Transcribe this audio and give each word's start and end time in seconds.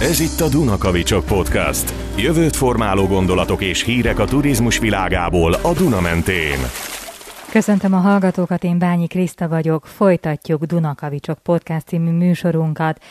Ez 0.00 0.20
itt 0.20 0.40
a 0.40 0.48
Dunakavicsok 0.48 1.24
Podcast. 1.24 1.94
Jövőt 2.16 2.56
formáló 2.56 3.06
gondolatok 3.06 3.62
és 3.62 3.84
hírek 3.84 4.18
a 4.18 4.24
turizmus 4.24 4.78
világából 4.78 5.52
a 5.52 5.72
Duna 5.72 6.00
mentén. 6.00 6.58
Köszöntöm 7.50 7.94
a 7.94 7.96
hallgatókat, 7.96 8.64
én 8.64 8.78
Bányi 8.78 9.06
Kriszta 9.06 9.48
vagyok. 9.48 9.86
Folytatjuk 9.86 10.64
Dunakavicsok 10.64 11.38
Podcast 11.38 11.86
című 11.86 12.10
műsorunkat. 12.10 13.02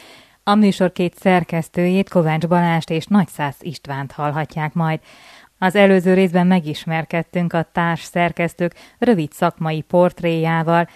A 0.43 0.55
műsor 0.55 0.91
két 0.91 1.15
szerkesztőjét, 1.19 2.09
Kovács 2.09 2.47
Balást 2.47 2.89
és 2.89 3.05
Nagyszász 3.05 3.57
Istvánt 3.59 4.11
hallhatják 4.11 4.73
majd. 4.73 4.99
Az 5.57 5.75
előző 5.75 6.13
részben 6.13 6.47
megismerkedtünk 6.47 7.53
a 7.53 7.69
társ 7.71 8.03
szerkesztők 8.03 8.75
rövid 8.99 9.31
szakmai 9.31 9.81
portréjával, 9.81 10.89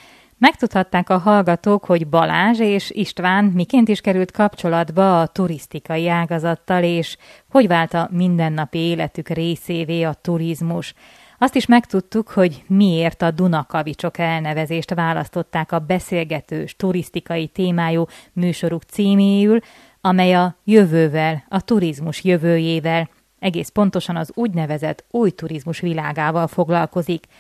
Megtudhatták 0.44 1.10
a 1.10 1.18
hallgatók, 1.18 1.86
hogy 1.86 2.08
Balázs 2.08 2.60
és 2.60 2.92
István 2.92 3.46
miként 3.46 3.88
is 3.88 4.02
került 4.02 4.32
kapcsolatba 4.32 5.22
a 5.22 5.28
turisztikai 5.28 6.08
ágazattal, 6.10 6.84
és 6.84 7.18
hogy 7.50 7.68
vált 7.68 7.94
a 7.94 8.10
mindennapi 8.12 8.78
életük 8.78 9.30
részévé 9.30 10.04
a 10.04 10.14
turizmus. 10.14 10.94
Azt 11.38 11.56
is 11.56 11.66
megtudtuk, 11.66 12.30
hogy 12.30 12.64
miért 12.68 13.22
a 13.22 13.32
Dunakavicsok 13.32 14.18
elnevezést 14.18 14.94
választották 14.94 15.72
a 15.72 15.80
beszélgetős, 15.80 16.76
turisztikai 16.76 17.48
témájú 17.48 18.06
műsoruk 18.34 18.84
címéül, 18.84 19.60
amely 20.02 20.36
a 20.36 20.56
jövővel, 20.64 21.44
a 21.50 21.62
turizmus 21.62 22.24
jövőjével, 22.24 23.10
egész 23.40 23.70
pontosan 23.70 24.16
az 24.16 24.32
úgynevezett 24.34 25.06
új 25.12 25.30
turizmus 25.30 25.80
világával 25.80 26.48
foglalkozik– 26.48 27.26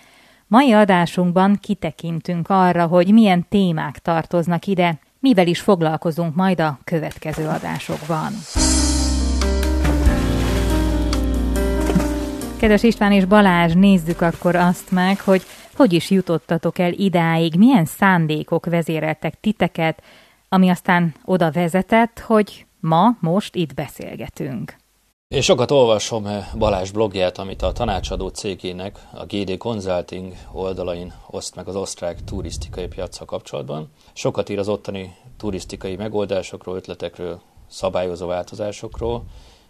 Mai 0.53 0.71
adásunkban 0.71 1.57
kitekintünk 1.61 2.49
arra, 2.49 2.85
hogy 2.85 3.13
milyen 3.13 3.45
témák 3.49 3.99
tartoznak 3.99 4.65
ide, 4.65 4.99
mivel 5.19 5.47
is 5.47 5.59
foglalkozunk 5.59 6.35
majd 6.35 6.59
a 6.59 6.79
következő 6.83 7.47
adásokban. 7.47 8.31
Kedves 12.57 12.83
István 12.83 13.11
és 13.11 13.25
Balázs, 13.25 13.73
nézzük 13.73 14.21
akkor 14.21 14.55
azt 14.55 14.91
meg, 14.91 15.19
hogy 15.19 15.41
hogy 15.75 15.93
is 15.93 16.09
jutottatok 16.09 16.79
el 16.79 16.91
idáig, 16.91 17.55
milyen 17.55 17.85
szándékok 17.85 18.65
vezéreltek 18.65 19.39
titeket, 19.39 20.03
ami 20.49 20.69
aztán 20.69 21.13
oda 21.25 21.51
vezetett, 21.51 22.19
hogy 22.19 22.65
ma, 22.79 23.17
most 23.19 23.55
itt 23.55 23.73
beszélgetünk. 23.73 24.81
Én 25.33 25.41
sokat 25.41 25.71
olvasom 25.71 26.25
eh, 26.25 26.45
Balázs 26.57 26.91
blogját, 26.91 27.37
amit 27.37 27.61
a 27.61 27.71
tanácsadó 27.71 28.27
cégének, 28.27 29.07
a 29.13 29.25
GD 29.25 29.57
Consulting 29.57 30.33
oldalain 30.51 31.13
oszt 31.29 31.55
meg 31.55 31.67
az 31.67 31.75
osztrák 31.75 32.23
turisztikai 32.23 32.87
piaccal 32.87 33.25
kapcsolatban. 33.25 33.89
Sokat 34.13 34.49
ír 34.49 34.59
az 34.59 34.67
ottani 34.67 35.15
turisztikai 35.37 35.95
megoldásokról, 35.95 36.75
ötletekről, 36.75 37.41
szabályozó 37.69 38.27
változásokról, 38.27 39.23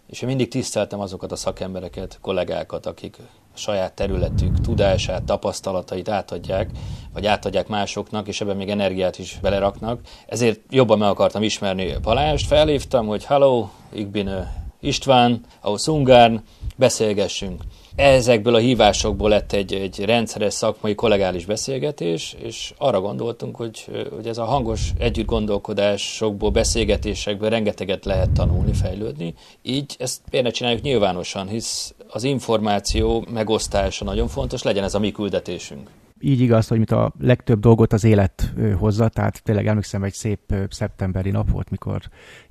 és 0.06 0.22
én 0.22 0.28
mindig 0.28 0.48
tiszteltem 0.48 1.00
azokat 1.00 1.32
a 1.32 1.36
szakembereket, 1.36 2.18
kollégákat, 2.20 2.86
akik 2.86 3.16
a 3.54 3.58
saját 3.58 3.92
területük 3.92 4.60
tudását, 4.60 5.22
tapasztalatait 5.22 6.08
átadják, 6.08 6.70
vagy 7.12 7.26
átadják 7.26 7.68
másoknak, 7.68 8.28
és 8.28 8.40
ebben 8.40 8.56
még 8.56 8.68
energiát 8.68 9.18
is 9.18 9.38
beleraknak. 9.42 10.00
Ezért 10.26 10.60
jobban 10.70 10.98
meg 10.98 11.08
akartam 11.08 11.42
ismerni 11.42 11.94
Balást, 12.02 12.46
felhívtam, 12.46 13.06
hogy 13.06 13.24
hello, 13.24 13.68
ik 13.92 14.08
bin 14.08 14.28
eh, 14.28 14.48
István, 14.84 15.40
ahol 15.60 15.78
Szungárn, 15.78 16.42
beszélgessünk. 16.76 17.62
Ezekből 17.96 18.54
a 18.54 18.58
hívásokból 18.58 19.28
lett 19.28 19.52
egy, 19.52 19.72
egy 19.72 20.04
rendszeres 20.04 20.54
szakmai 20.54 20.94
kollegális 20.94 21.44
beszélgetés, 21.44 22.36
és 22.42 22.74
arra 22.78 23.00
gondoltunk, 23.00 23.56
hogy, 23.56 24.06
hogy 24.14 24.26
ez 24.26 24.38
a 24.38 24.44
hangos 24.44 24.90
együtt 24.98 25.26
gondolkodásokból, 25.26 26.50
beszélgetésekből 26.50 27.48
rengeteget 27.48 28.04
lehet 28.04 28.30
tanulni, 28.30 28.72
fejlődni. 28.72 29.34
Így 29.62 29.96
ezt 29.98 30.20
miért 30.30 30.46
ne 30.46 30.52
csináljuk 30.52 30.82
nyilvánosan, 30.82 31.48
hisz 31.48 31.94
az 32.08 32.24
információ 32.24 33.24
megosztása 33.32 34.04
nagyon 34.04 34.28
fontos, 34.28 34.62
legyen 34.62 34.84
ez 34.84 34.94
a 34.94 34.98
mi 34.98 35.12
küldetésünk 35.12 35.90
így 36.24 36.40
igaz, 36.40 36.68
hogy 36.68 36.76
mint 36.76 36.90
a 36.90 37.12
legtöbb 37.20 37.60
dolgot 37.60 37.92
az 37.92 38.04
élet 38.04 38.52
hozza, 38.78 39.08
tehát 39.08 39.42
tényleg 39.42 39.66
emlékszem, 39.66 40.02
egy 40.02 40.12
szép 40.12 40.54
szeptemberi 40.70 41.30
nap 41.30 41.50
volt, 41.50 41.70
mikor 41.70 42.00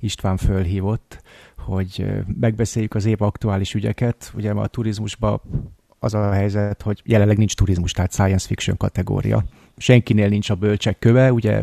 István 0.00 0.36
fölhívott, 0.36 1.22
hogy 1.64 2.06
megbeszéljük 2.40 2.94
az 2.94 3.04
év 3.04 3.22
aktuális 3.22 3.74
ügyeket. 3.74 4.32
Ugye 4.36 4.50
a 4.50 4.66
turizmusban 4.66 5.40
az 5.98 6.14
a 6.14 6.32
helyzet, 6.32 6.82
hogy 6.82 7.02
jelenleg 7.04 7.38
nincs 7.38 7.54
turizmus, 7.54 7.92
tehát 7.92 8.12
science 8.12 8.46
fiction 8.46 8.76
kategória. 8.76 9.44
Senkinél 9.76 10.28
nincs 10.28 10.50
a 10.50 10.54
bölcsek 10.54 10.98
köve, 10.98 11.32
ugye 11.32 11.62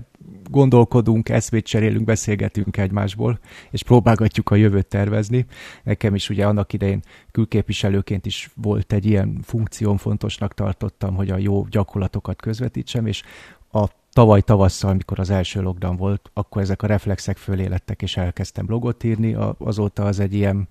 gondolkodunk, 0.50 1.30
eszmét 1.30 1.66
cserélünk, 1.66 2.06
beszélgetünk 2.06 2.78
egymásból, 2.78 3.40
és 3.72 3.84
próbálgatjuk 3.84 4.50
a 4.50 4.56
jövőt 4.56 4.88
tervezni. 4.88 5.46
Nekem 5.84 6.16
is 6.16 6.30
ugye 6.30 6.46
annak 6.46 6.74
idején 6.74 7.02
külképviselőként 7.32 8.26
is 8.26 8.50
volt 8.56 8.94
egy 8.94 9.06
ilyen 9.06 9.40
funkción, 9.44 9.98
fontosnak 9.98 10.54
tartottam, 10.54 11.16
hogy 11.16 11.30
a 11.30 11.38
jó 11.38 11.66
gyakorlatokat 11.70 12.42
közvetítsem, 12.42 13.06
és 13.06 13.24
a 13.72 13.88
tavaly 14.14 14.42
tavasszal, 14.42 14.94
mikor 14.94 15.20
az 15.20 15.30
első 15.30 15.62
lockdown 15.62 15.96
volt, 15.96 16.32
akkor 16.34 16.62
ezek 16.62 16.82
a 16.82 16.88
reflexek 16.88 17.38
fölélettek, 17.38 18.02
és 18.02 18.18
elkezdtem 18.18 18.66
blogot 18.66 19.04
írni. 19.04 19.36
Azóta 19.58 20.04
az 20.04 20.20
egy 20.20 20.34
ilyen 20.34 20.68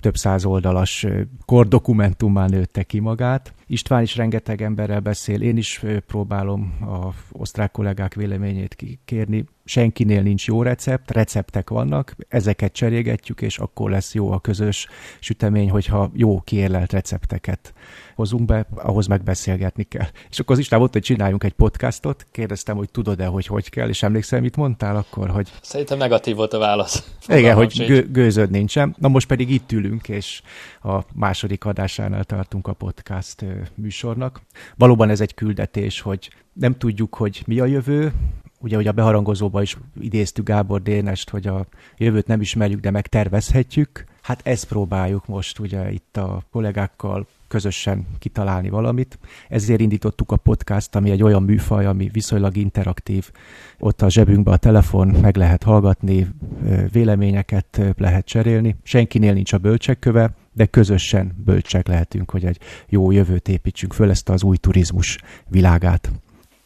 több 0.00 0.16
száz 0.16 0.44
oldalas 0.44 1.06
kordokumentummá 1.44 2.46
nőtte 2.46 2.82
ki 2.82 2.98
magát. 2.98 3.52
István 3.66 4.02
is 4.02 4.16
rengeteg 4.16 4.62
emberrel 4.62 5.00
beszél, 5.00 5.42
én 5.42 5.56
is 5.56 5.84
próbálom 6.06 6.76
a 6.80 7.08
osztrák 7.32 7.70
kollégák 7.70 8.14
véleményét 8.14 8.76
kérni. 9.04 9.44
Senkinél 9.64 10.22
nincs 10.22 10.46
jó 10.46 10.62
recept, 10.62 11.10
receptek 11.10 11.70
vannak, 11.70 12.14
ezeket 12.28 12.72
cserélgetjük, 12.72 13.40
és 13.40 13.58
akkor 13.58 13.90
lesz 13.90 14.14
jó 14.14 14.32
a 14.32 14.40
közös 14.40 14.86
sütemény, 15.20 15.70
hogyha 15.70 16.10
jó 16.14 16.40
kiérlelt 16.40 16.92
recepteket 16.92 17.72
hozunk 18.14 18.44
be, 18.44 18.66
ahhoz 18.74 19.06
megbeszélgetni 19.06 19.82
kell. 19.82 20.06
És 20.30 20.38
akkor 20.38 20.54
az 20.54 20.60
István 20.60 20.80
mondta, 20.80 20.98
hogy 20.98 21.06
csináljunk 21.06 21.44
egy 21.44 21.52
podcastot, 21.52 22.26
kérdeztem, 22.32 22.76
hogy 22.76 22.90
tudod-e, 22.90 23.26
hogy 23.26 23.46
hogy 23.46 23.68
kell, 23.70 23.88
és 23.88 24.02
emlékszel, 24.02 24.40
mit 24.40 24.56
mondtál 24.56 24.96
akkor, 24.96 25.30
hogy... 25.30 25.52
Szerintem 25.62 25.98
negatív 25.98 26.36
volt 26.36 26.52
a 26.52 26.58
válasz. 26.58 27.14
Igen, 27.28 27.56
hogy 27.56 27.84
gő- 27.86 28.10
gőzöd 28.10 28.50
nincsen. 28.50 28.94
Na 28.98 29.08
most 29.08 29.26
pedig 29.26 29.50
itt 29.50 29.72
ülünk, 29.72 30.08
és 30.08 30.42
a 30.82 30.98
második 31.14 31.64
adásánál 31.64 32.24
tartunk 32.24 32.66
a 32.66 32.72
podcast 32.72 33.44
műsornak. 33.74 34.40
Valóban 34.76 35.10
ez 35.10 35.20
egy 35.20 35.34
küldetés, 35.34 36.00
hogy 36.00 36.30
nem 36.52 36.78
tudjuk, 36.78 37.14
hogy 37.14 37.42
mi 37.46 37.60
a 37.60 37.64
jövő, 37.64 38.12
ugye, 38.62 38.76
hogy 38.76 38.86
a 38.86 38.92
beharangozóba 38.92 39.62
is 39.62 39.76
idéztük 40.00 40.46
Gábor 40.46 40.82
Dénest, 40.82 41.30
hogy 41.30 41.46
a 41.46 41.66
jövőt 41.96 42.26
nem 42.26 42.40
ismerjük, 42.40 42.80
de 42.80 42.90
megtervezhetjük. 42.90 44.04
Hát 44.22 44.40
ezt 44.44 44.66
próbáljuk 44.66 45.26
most 45.26 45.58
ugye 45.58 45.92
itt 45.92 46.16
a 46.16 46.42
kollégákkal 46.50 47.26
közösen 47.48 48.06
kitalálni 48.18 48.68
valamit. 48.68 49.18
Ezért 49.48 49.80
indítottuk 49.80 50.32
a 50.32 50.36
podcast, 50.36 50.94
ami 50.94 51.10
egy 51.10 51.22
olyan 51.22 51.42
műfaj, 51.42 51.86
ami 51.86 52.08
viszonylag 52.12 52.56
interaktív. 52.56 53.30
Ott 53.78 54.02
a 54.02 54.10
zsebünkbe 54.10 54.50
a 54.50 54.56
telefon, 54.56 55.08
meg 55.08 55.36
lehet 55.36 55.62
hallgatni, 55.62 56.28
véleményeket 56.92 57.80
lehet 57.96 58.26
cserélni. 58.26 58.76
Senkinél 58.82 59.32
nincs 59.32 59.52
a 59.52 59.58
bölcsekköve, 59.58 60.34
de 60.52 60.66
közösen 60.66 61.32
bölcsek 61.44 61.86
lehetünk, 61.86 62.30
hogy 62.30 62.44
egy 62.44 62.58
jó 62.88 63.10
jövőt 63.10 63.48
építsünk 63.48 63.92
föl 63.92 64.10
ezt 64.10 64.28
az 64.28 64.42
új 64.42 64.56
turizmus 64.56 65.18
világát. 65.48 66.10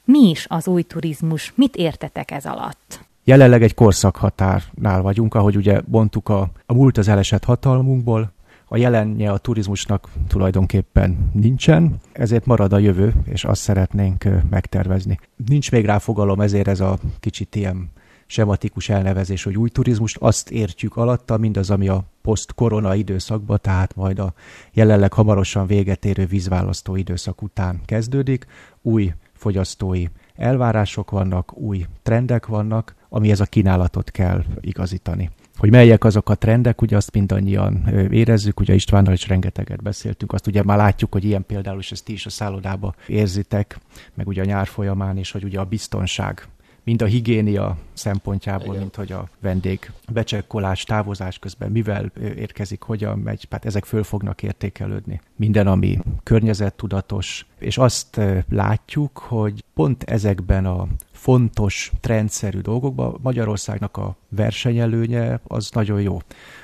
Mi 0.07 0.29
is 0.29 0.47
az 0.49 0.69
új 0.69 0.83
turizmus? 0.83 1.53
Mit 1.57 1.77
értetek 1.77 2.31
ez 2.31 2.45
alatt? 2.45 3.05
Jelenleg 3.25 3.63
egy 3.63 3.75
korszakhatárnál 3.75 5.03
vagyunk, 5.03 5.35
ahogy 5.35 5.57
ugye 5.57 5.81
bontuk 5.81 6.29
a, 6.29 6.51
a 6.67 6.75
múlt 6.75 6.99
az 6.99 7.09
elesett 7.09 7.45
hatalmunkból, 7.45 8.33
a 8.69 8.77
jelenje 8.77 9.31
a 9.31 9.39
turizmusnak 9.39 10.09
tulajdonképpen 10.29 11.31
nincsen, 11.33 12.01
ezért 12.13 12.47
marad 12.47 12.73
a 12.73 12.79
jövő, 12.79 13.15
és 13.25 13.45
azt 13.45 13.61
szeretnénk 13.61 14.25
megtervezni. 14.51 15.19
Nincs 15.47 15.71
még 15.71 15.85
rá 15.85 15.99
fogalom, 15.99 16.41
ezért 16.41 16.69
ez 16.69 16.81
a 16.81 16.99
kicsit 17.21 17.55
ilyen 17.55 17.91
sematikus 18.27 18.89
elnevezés, 18.89 19.43
hogy 19.43 19.57
új 19.57 19.69
turizmust, 19.69 20.17
azt 20.21 20.51
értjük 20.51 20.97
alatta, 20.97 21.37
mindaz, 21.37 21.71
ami 21.71 21.89
a 21.89 22.05
post-korona 22.23 22.95
időszakban, 22.95 23.59
tehát 23.63 23.95
majd 23.95 24.19
a 24.19 24.33
jelenleg 24.73 25.13
hamarosan 25.13 25.67
véget 25.67 26.05
érő 26.05 26.27
vízválasztó 26.27 26.97
időszak 26.97 27.43
után 27.43 27.81
kezdődik, 27.85 28.47
új 28.83 29.13
fogyasztói 29.37 30.05
elvárások 30.35 31.11
vannak, 31.11 31.57
új 31.57 31.87
trendek 32.03 32.47
vannak, 32.47 32.95
amihez 33.09 33.41
a 33.41 33.45
kínálatot 33.45 34.11
kell 34.11 34.45
igazítani. 34.61 35.31
Hogy 35.57 35.71
melyek 35.71 36.05
azok 36.05 36.29
a 36.29 36.35
trendek, 36.35 36.83
ugye 36.83 36.97
azt 36.97 37.13
mindannyian 37.13 37.89
érezzük, 38.11 38.61
ugye 38.61 38.75
Istvánnal 38.75 39.13
is 39.13 39.29
rengeteget 39.29 39.83
beszéltünk, 39.83 40.33
azt 40.33 40.47
ugye 40.47 40.63
már 40.63 40.77
látjuk, 40.77 41.13
hogy 41.13 41.25
ilyen 41.25 41.47
például, 41.47 41.79
és 41.79 41.93
ezt 41.93 42.05
ti 42.05 42.13
is 42.13 42.27
a 42.27 42.31
szállodába 42.31 42.95
érzitek, 43.07 43.79
meg 44.15 44.27
ugye 44.27 44.43
a 44.43 44.45
nyár 44.45 44.67
folyamán 44.67 45.17
is, 45.17 45.31
hogy 45.31 45.45
ugye 45.45 45.61
a 45.61 45.65
biztonság 45.65 46.49
mind 46.87 47.03
a 47.03 47.07
higiénia 47.07 47.77
szempontjából, 47.93 48.67
Igen. 48.67 48.79
mint 48.79 48.95
hogy 48.95 49.13
a 49.13 49.29
vendég 49.41 49.93
becsekkolás, 50.13 50.85
távozás 50.85 51.39
közben 51.39 51.71
mivel 51.71 52.13
érkezik, 52.37 52.83
hogyan 52.83 53.19
megy, 53.19 53.47
hát 53.51 53.65
ezek 53.65 53.85
föl 53.85 54.03
fognak 54.03 54.43
értékelődni. 54.43 55.21
Minden, 55.37 55.67
ami 55.67 55.99
környezettudatos, 56.23 57.47
és 57.59 57.79
azt 57.79 58.21
látjuk, 58.49 59.19
hogy 59.19 59.65
pont 59.75 60.03
ezekben 60.03 60.67
a 60.67 60.87
fontos, 61.13 61.93
trendszerű 62.01 62.59
dolgokban 62.59 63.19
Magyarországnak 63.23 63.97
a 63.97 64.17
versenyelőnye 64.29 65.41
az 65.47 65.71
nagyon 65.73 66.01
jó. 66.01 66.19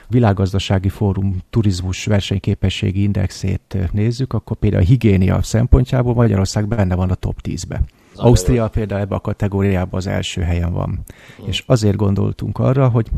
Világgazdasági 0.08 0.88
Fórum 0.88 1.36
turizmus 1.50 2.04
versenyképességi 2.04 3.02
indexét 3.02 3.76
nézzük, 3.92 4.32
akkor 4.32 4.56
például 4.56 4.82
a 4.82 4.86
higiénia 4.86 5.42
szempontjából 5.42 6.14
Magyarország 6.14 6.68
benne 6.68 6.94
van 6.94 7.10
a 7.10 7.14
top 7.14 7.38
10-be. 7.42 7.82
Ausztria 8.16 8.68
például 8.68 9.00
ebbe 9.00 9.14
a 9.14 9.20
kategóriában 9.20 9.98
az 9.98 10.06
első 10.06 10.40
helyen 10.40 10.72
van. 10.72 11.04
Mm. 11.42 11.46
És 11.46 11.62
azért 11.66 11.96
gondoltunk 11.96 12.58
arra, 12.58 12.88
hogy 12.88 13.10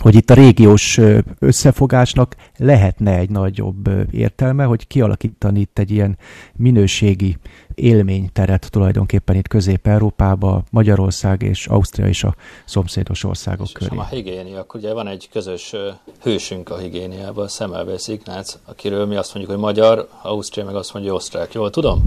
hogy 0.00 0.14
itt 0.14 0.30
a 0.30 0.34
régiós 0.34 1.00
összefogásnak 1.38 2.36
lehetne 2.56 3.16
egy 3.16 3.30
nagyobb 3.30 3.90
értelme, 4.10 4.64
hogy 4.64 4.86
kialakítani 4.86 5.60
itt 5.60 5.78
egy 5.78 5.90
ilyen 5.90 6.18
minőségi 6.56 7.36
élményteret 7.74 8.70
tulajdonképpen 8.70 9.36
itt 9.36 9.48
Közép-Európába, 9.48 10.64
Magyarország 10.70 11.42
és 11.42 11.66
Ausztria 11.66 12.06
és 12.06 12.24
a 12.24 12.34
szomszédos 12.64 13.24
országok 13.24 13.66
és 13.66 13.72
köré. 13.72 13.90
És 13.92 14.00
a 14.00 14.04
higiénia, 14.04 14.58
akkor 14.58 14.80
ugye 14.80 14.92
van 14.92 15.06
egy 15.06 15.28
közös 15.32 15.74
hősünk 16.22 16.70
a 16.70 16.78
higiéniában, 16.78 17.48
Szemelvész 17.48 18.08
Ignác, 18.08 18.58
akiről 18.64 19.06
mi 19.06 19.16
azt 19.16 19.34
mondjuk, 19.34 19.54
hogy 19.54 19.64
magyar, 19.64 20.08
Ausztria 20.22 20.64
meg 20.64 20.74
azt 20.74 20.92
mondja, 20.92 21.10
hogy 21.10 21.20
osztrák. 21.20 21.52
Jól 21.52 21.70
tudom? 21.70 22.02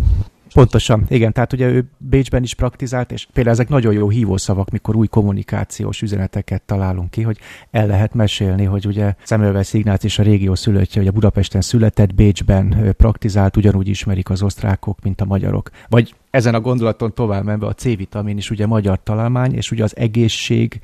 Pontosan, 0.53 1.05
igen. 1.07 1.33
Tehát 1.33 1.53
ugye 1.53 1.67
ő 1.67 1.89
Bécsben 1.97 2.43
is 2.43 2.53
praktizált, 2.53 3.11
és 3.11 3.27
például 3.33 3.55
ezek 3.55 3.69
nagyon 3.69 3.93
jó 3.93 4.09
hívószavak, 4.09 4.69
mikor 4.69 4.95
új 4.95 5.07
kommunikációs 5.07 6.01
üzeneteket 6.01 6.61
találunk 6.61 7.09
ki, 7.09 7.21
hogy 7.21 7.37
el 7.71 7.87
lehet 7.87 8.13
mesélni, 8.13 8.63
hogy 8.63 8.85
ugye 8.85 9.13
Szemölvesz 9.23 9.73
Ignác 9.73 10.03
és 10.03 10.19
a 10.19 10.23
régió 10.23 10.55
szülöttje, 10.55 11.01
ugye 11.01 11.11
Budapesten 11.11 11.61
született, 11.61 12.15
Bécsben 12.15 12.93
praktizált, 12.97 13.57
ugyanúgy 13.57 13.87
ismerik 13.87 14.29
az 14.29 14.41
osztrákok, 14.41 15.01
mint 15.03 15.21
a 15.21 15.25
magyarok. 15.25 15.69
Vagy 15.89 16.15
ezen 16.29 16.53
a 16.53 16.61
gondolaton 16.61 17.13
tovább 17.13 17.43
menve 17.43 17.65
a 17.65 17.73
C-vitamin 17.73 18.37
is 18.37 18.49
ugye 18.49 18.65
magyar 18.65 18.99
találmány, 19.03 19.53
és 19.53 19.71
ugye 19.71 19.83
az 19.83 19.97
egészség, 19.97 20.79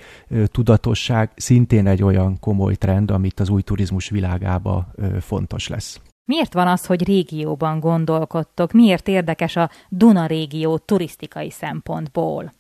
tudatosság 0.46 1.30
szintén 1.36 1.88
egy 1.88 2.04
olyan 2.04 2.40
komoly 2.40 2.76
trend, 2.76 3.12
amit 3.12 3.40
az 3.40 3.50
új 3.50 3.62
turizmus 3.62 4.10
világába 4.10 4.92
fontos 5.20 5.68
lesz. 5.68 6.00
Miért 6.30 6.54
van 6.54 6.68
az, 6.68 6.86
hogy 6.86 7.06
régióban 7.06 7.80
gondolkodtok? 7.80 8.72
Miért 8.72 9.08
érdekes 9.08 9.56
a 9.56 9.70
Duna 9.90 10.26
régió 10.26 10.78
turisztikai 10.78 11.50
szempontból? 11.50 12.54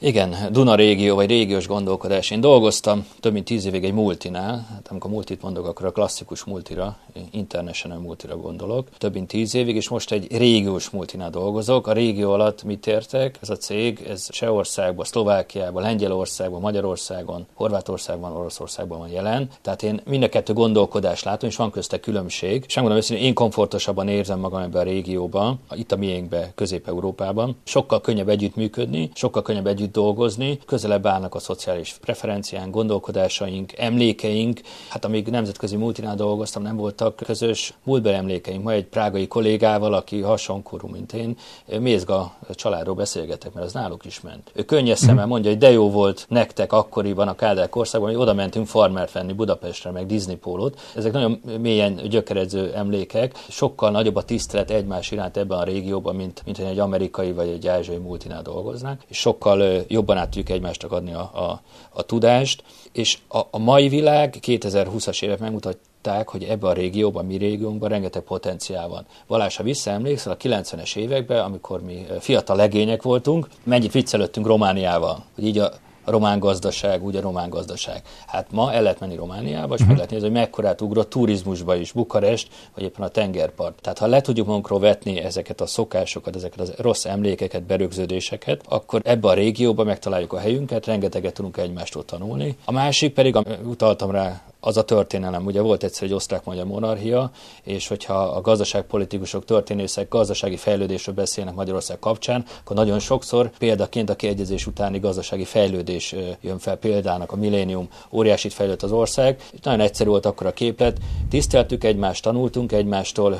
Igen, 0.00 0.34
Duna 0.50 0.74
régió 0.74 1.14
vagy 1.14 1.28
régiós 1.28 1.66
gondolkodás. 1.66 2.30
Én 2.30 2.40
dolgoztam 2.40 3.06
több 3.20 3.32
mint 3.32 3.44
tíz 3.44 3.64
évig 3.64 3.84
egy 3.84 3.92
multinál, 3.92 4.66
hát 4.70 4.88
amikor 4.88 5.10
multit 5.10 5.42
mondok, 5.42 5.66
akkor 5.66 5.86
a 5.86 5.92
klasszikus 5.92 6.44
multira, 6.44 6.96
international 7.30 7.98
multira 7.98 8.36
gondolok. 8.36 8.88
Több 8.98 9.12
mint 9.12 9.28
tíz 9.28 9.54
évig, 9.54 9.76
és 9.76 9.88
most 9.88 10.12
egy 10.12 10.36
régiós 10.36 10.90
multinál 10.90 11.30
dolgozok. 11.30 11.86
A 11.86 11.92
régió 11.92 12.32
alatt 12.32 12.62
mit 12.62 12.86
értek? 12.86 13.38
Ez 13.42 13.50
a 13.50 13.56
cég, 13.56 14.04
ez 14.08 14.30
Csehországban, 14.30 15.04
Szlovákiában, 15.04 15.82
Lengyelországban, 15.82 16.60
Magyarországon, 16.60 17.46
Horvátországban, 17.54 18.36
Oroszországban 18.36 18.98
van 18.98 19.08
jelen. 19.08 19.48
Tehát 19.62 19.82
én 19.82 20.00
mind 20.04 20.22
a 20.22 20.28
kettő 20.28 20.52
gondolkodást 20.52 21.24
látom, 21.24 21.48
és 21.48 21.56
van 21.56 21.70
közte 21.70 22.00
különbség. 22.00 22.64
És 22.66 22.74
megmondom 22.74 23.02
őszintén, 23.02 23.26
én 23.26 23.34
komfortosabban 23.34 24.08
érzem 24.08 24.38
magam 24.38 24.62
ebben 24.62 24.80
a 24.80 24.84
régióban, 24.84 25.60
itt 25.74 25.92
a 25.92 25.96
miénkben, 25.96 26.52
Közép-Európában. 26.54 27.56
Sokkal 27.64 28.00
könnyebb 28.00 28.28
együttműködni, 28.28 29.10
sokkal 29.14 29.42
könnyebb 29.42 29.66
együtt 29.66 29.84
együtt 29.86 29.94
dolgozni, 29.94 30.58
közelebb 30.66 31.06
állnak 31.06 31.34
a 31.34 31.38
szociális 31.38 31.96
preferenciánk, 32.00 32.74
gondolkodásaink, 32.74 33.72
emlékeink. 33.78 34.60
Hát 34.88 35.04
amíg 35.04 35.26
nemzetközi 35.26 35.76
multinál 35.76 36.16
dolgoztam, 36.16 36.62
nem 36.62 36.76
voltak 36.76 37.16
közös 37.16 37.74
múltbeli 37.84 38.16
emlékeink. 38.16 38.62
Ma 38.62 38.72
egy 38.72 38.84
prágai 38.84 39.26
kollégával, 39.26 39.94
aki 39.94 40.20
hasonkorú, 40.20 40.88
mint 40.88 41.12
én, 41.12 41.36
Mézga 41.80 42.34
családról 42.50 42.94
beszélgetek, 42.94 43.52
mert 43.52 43.66
az 43.66 43.72
náluk 43.72 44.04
is 44.04 44.20
ment. 44.20 44.50
Ő 44.54 44.62
könnyes 44.62 44.98
szemmel 44.98 45.24
mhm. 45.24 45.28
mondja, 45.28 45.50
hogy 45.50 45.58
de 45.58 45.70
jó 45.70 45.90
volt 45.90 46.26
nektek 46.28 46.72
akkoriban 46.72 47.28
a 47.28 47.34
Kádár 47.34 47.68
korszakban, 47.68 48.10
hogy 48.10 48.20
oda 48.20 48.34
mentünk 48.34 48.66
farmert 48.66 49.12
venni 49.12 49.32
Budapestre, 49.32 49.90
meg 49.90 50.06
Disney 50.06 50.36
pólót. 50.36 50.80
Ezek 50.96 51.12
nagyon 51.12 51.40
mélyen 51.60 51.94
gyökeredző 52.08 52.72
emlékek, 52.74 53.34
sokkal 53.48 53.90
nagyobb 53.90 54.16
a 54.16 54.22
tisztelet 54.22 54.70
egymás 54.70 55.10
iránt 55.10 55.36
ebben 55.36 55.58
a 55.58 55.64
régióban, 55.64 56.14
mint, 56.14 56.42
mint 56.44 56.58
egy 56.58 56.78
amerikai 56.78 57.32
vagy 57.32 57.48
egy 57.48 57.66
ázsiai 57.66 57.98
multinál 57.98 58.42
dolgoznánk, 58.42 59.02
és 59.08 59.18
sokkal 59.18 59.75
jobban 59.88 60.16
át 60.16 60.24
tudjuk 60.24 60.48
egymástak 60.48 60.92
adni 60.92 61.12
a, 61.12 61.30
a, 61.34 61.60
a 61.90 62.02
tudást, 62.02 62.62
és 62.92 63.18
a, 63.28 63.38
a 63.50 63.58
mai 63.58 63.88
világ 63.88 64.36
2020-as 64.40 65.22
évek 65.22 65.38
megmutatták, 65.38 66.28
hogy 66.28 66.44
ebben 66.44 66.70
a 66.70 66.74
régióban, 66.74 67.26
mi 67.26 67.36
régiónkban 67.36 67.88
rengeteg 67.88 68.22
potenciál 68.22 68.88
van. 68.88 69.06
Valás, 69.26 69.56
ha 69.56 69.62
visszaemlékszel, 69.62 70.32
a 70.32 70.36
90-es 70.36 70.96
években, 70.96 71.44
amikor 71.44 71.82
mi 71.82 72.06
fiatal 72.20 72.56
legények 72.56 73.02
voltunk, 73.02 73.48
mennyit 73.64 73.92
viccelődtünk 73.92 74.46
Romániával, 74.46 75.24
hogy 75.34 75.46
így 75.46 75.58
a 75.58 75.72
a 76.06 76.10
román 76.10 76.38
gazdaság, 76.38 77.04
úgy 77.04 77.16
a 77.16 77.20
román 77.20 77.48
gazdaság. 77.48 78.02
Hát 78.26 78.46
ma 78.52 78.72
el 78.72 78.82
lehet 78.82 79.00
menni 79.00 79.14
Romániába, 79.14 79.74
és 79.74 79.80
uh-huh. 79.80 79.86
meg 79.86 79.96
lehet 79.96 80.10
nézni, 80.10 80.28
hogy 80.28 80.36
mekkorát 80.36 80.80
ugrott 80.80 81.10
turizmusba 81.10 81.76
is, 81.76 81.92
Bukarest, 81.92 82.48
vagy 82.74 82.84
éppen 82.84 83.04
a 83.04 83.08
tengerpart. 83.08 83.80
Tehát 83.80 83.98
ha 83.98 84.06
le 84.06 84.20
tudjuk 84.20 84.46
magunkról 84.46 84.80
vetni 84.80 85.20
ezeket 85.20 85.60
a 85.60 85.66
szokásokat, 85.66 86.36
ezeket 86.36 86.68
a 86.68 86.82
rossz 86.82 87.04
emlékeket, 87.04 87.62
berögződéseket, 87.62 88.60
akkor 88.68 89.00
ebbe 89.04 89.28
a 89.28 89.32
régióba 89.32 89.84
megtaláljuk 89.84 90.32
a 90.32 90.38
helyünket, 90.38 90.86
rengeteget 90.86 91.34
tudunk 91.34 91.56
egymástól 91.56 92.04
tanulni. 92.04 92.56
A 92.64 92.72
másik 92.72 93.14
pedig, 93.14 93.36
utaltam 93.64 94.10
rá 94.10 94.42
az 94.66 94.76
a 94.76 94.84
történelem. 94.84 95.46
Ugye 95.46 95.60
volt 95.60 95.84
egyszer 95.84 96.06
egy 96.06 96.14
osztrák-magyar 96.14 96.66
monarchia, 96.66 97.30
és 97.62 97.88
hogyha 97.88 98.14
a 98.14 98.40
gazdaságpolitikusok, 98.40 99.44
történészek 99.44 100.08
gazdasági 100.08 100.56
fejlődésről 100.56 101.14
beszélnek 101.14 101.54
Magyarország 101.54 101.98
kapcsán, 101.98 102.44
akkor 102.60 102.76
nagyon 102.76 102.98
sokszor 102.98 103.50
példaként 103.58 104.10
a 104.10 104.16
kiegyezés 104.16 104.66
utáni 104.66 104.98
gazdasági 104.98 105.44
fejlődés 105.44 106.14
jön 106.40 106.58
fel 106.58 106.76
példának 106.76 107.32
a 107.32 107.36
millénium, 107.36 107.88
óriásit 108.12 108.52
fejlődött 108.52 108.82
az 108.82 108.92
ország, 108.92 109.40
és 109.52 109.58
nagyon 109.62 109.80
egyszerű 109.80 110.10
volt 110.10 110.26
akkor 110.26 110.46
a 110.46 110.52
képlet, 110.52 110.98
tiszteltük 111.30 111.84
egymást, 111.84 112.22
tanultunk 112.22 112.72
egymástól, 112.72 113.38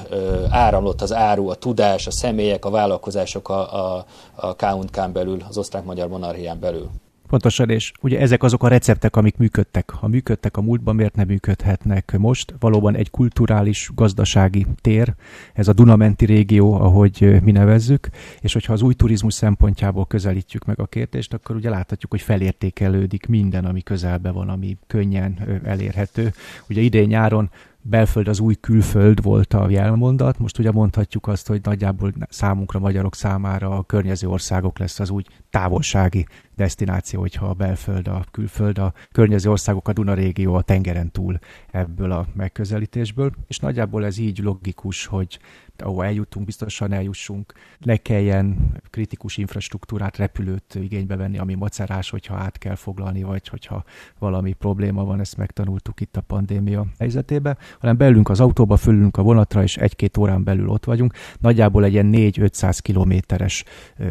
áramlott 0.50 1.02
az 1.02 1.12
áru, 1.12 1.48
a 1.48 1.54
tudás, 1.54 2.06
a 2.06 2.10
személyek, 2.10 2.64
a 2.64 2.70
vállalkozások 2.70 3.48
a, 3.48 3.94
a, 3.96 4.04
a 4.34 4.54
K 4.54 5.10
belül, 5.12 5.38
az 5.48 5.58
osztrák-magyar 5.58 6.08
monarchián 6.08 6.60
belül. 6.60 6.90
Pontosan, 7.26 7.70
és 7.70 7.92
ugye 8.00 8.20
ezek 8.20 8.42
azok 8.42 8.62
a 8.62 8.68
receptek, 8.68 9.16
amik 9.16 9.36
működtek. 9.36 9.90
Ha 9.90 10.08
működtek 10.08 10.56
a 10.56 10.60
múltban, 10.60 10.94
miért 10.94 11.16
nem 11.16 11.26
működhetnek 11.26 12.16
most? 12.18 12.54
Valóban 12.58 12.96
egy 12.96 13.10
kulturális, 13.10 13.90
gazdasági 13.94 14.66
tér, 14.80 15.14
ez 15.54 15.68
a 15.68 15.72
Dunamenti 15.72 16.24
régió, 16.24 16.74
ahogy 16.74 17.42
mi 17.42 17.50
nevezzük, 17.50 18.08
és 18.40 18.52
hogyha 18.52 18.72
az 18.72 18.82
új 18.82 18.94
turizmus 18.94 19.34
szempontjából 19.34 20.06
közelítjük 20.06 20.64
meg 20.64 20.80
a 20.80 20.86
kérdést, 20.86 21.34
akkor 21.34 21.56
ugye 21.56 21.70
láthatjuk, 21.70 22.10
hogy 22.10 22.20
felértékelődik 22.20 23.26
minden, 23.26 23.64
ami 23.64 23.82
közelbe 23.82 24.30
van, 24.30 24.48
ami 24.48 24.76
könnyen 24.86 25.60
elérhető. 25.64 26.32
Ugye 26.68 26.80
idén 26.80 27.06
nyáron 27.06 27.50
belföld 27.88 28.28
az 28.28 28.40
új 28.40 28.54
külföld 28.54 29.22
volt 29.22 29.54
a 29.54 29.70
jelmondat, 29.70 30.38
most 30.38 30.58
ugye 30.58 30.70
mondhatjuk 30.70 31.26
azt, 31.26 31.46
hogy 31.46 31.60
nagyjából 31.62 32.12
számunkra, 32.28 32.78
magyarok 32.78 33.14
számára 33.14 33.70
a 33.70 33.82
környező 33.82 34.28
országok 34.28 34.78
lesz 34.78 35.00
az 35.00 35.10
úgy 35.10 35.26
távolsági 35.50 36.26
destináció, 36.56 37.20
hogyha 37.20 37.46
a 37.46 37.54
belföld, 37.54 38.08
a 38.08 38.24
külföld, 38.30 38.78
a 38.78 38.92
környező 39.12 39.50
országok, 39.50 39.88
a 39.88 39.92
Duna 39.92 40.14
régió 40.14 40.54
a 40.54 40.62
tengeren 40.62 41.10
túl 41.10 41.38
ebből 41.70 42.12
a 42.12 42.26
megközelítésből, 42.34 43.30
és 43.46 43.58
nagyjából 43.58 44.04
ez 44.04 44.18
így 44.18 44.38
logikus, 44.38 45.06
hogy 45.06 45.38
ahol 45.78 46.04
eljutunk, 46.04 46.46
biztosan 46.46 46.92
eljussunk, 46.92 47.52
ne 47.78 47.96
kelljen 47.96 48.72
kritikus 48.90 49.36
infrastruktúrát, 49.36 50.16
repülőt 50.16 50.74
igénybe 50.74 51.16
venni, 51.16 51.38
ami 51.38 51.54
macerás, 51.54 52.10
hogyha 52.10 52.34
át 52.34 52.58
kell 52.58 52.74
foglalni, 52.74 53.22
vagy 53.22 53.48
hogyha 53.48 53.84
valami 54.18 54.52
probléma 54.52 55.04
van, 55.04 55.20
ezt 55.20 55.36
megtanultuk 55.36 56.00
itt 56.00 56.16
a 56.16 56.20
pandémia 56.20 56.86
helyzetében, 56.98 57.58
hanem 57.80 57.96
belülünk 57.96 58.28
az 58.28 58.40
autóba, 58.40 58.76
fölülünk 58.76 59.16
a 59.16 59.22
vonatra, 59.22 59.62
és 59.62 59.76
egy-két 59.76 60.16
órán 60.16 60.44
belül 60.44 60.68
ott 60.68 60.84
vagyunk. 60.84 61.12
Nagyjából 61.38 61.84
egy 61.84 61.92
ilyen 61.92 62.10
4-500 62.12 62.78
kilométeres 62.82 63.64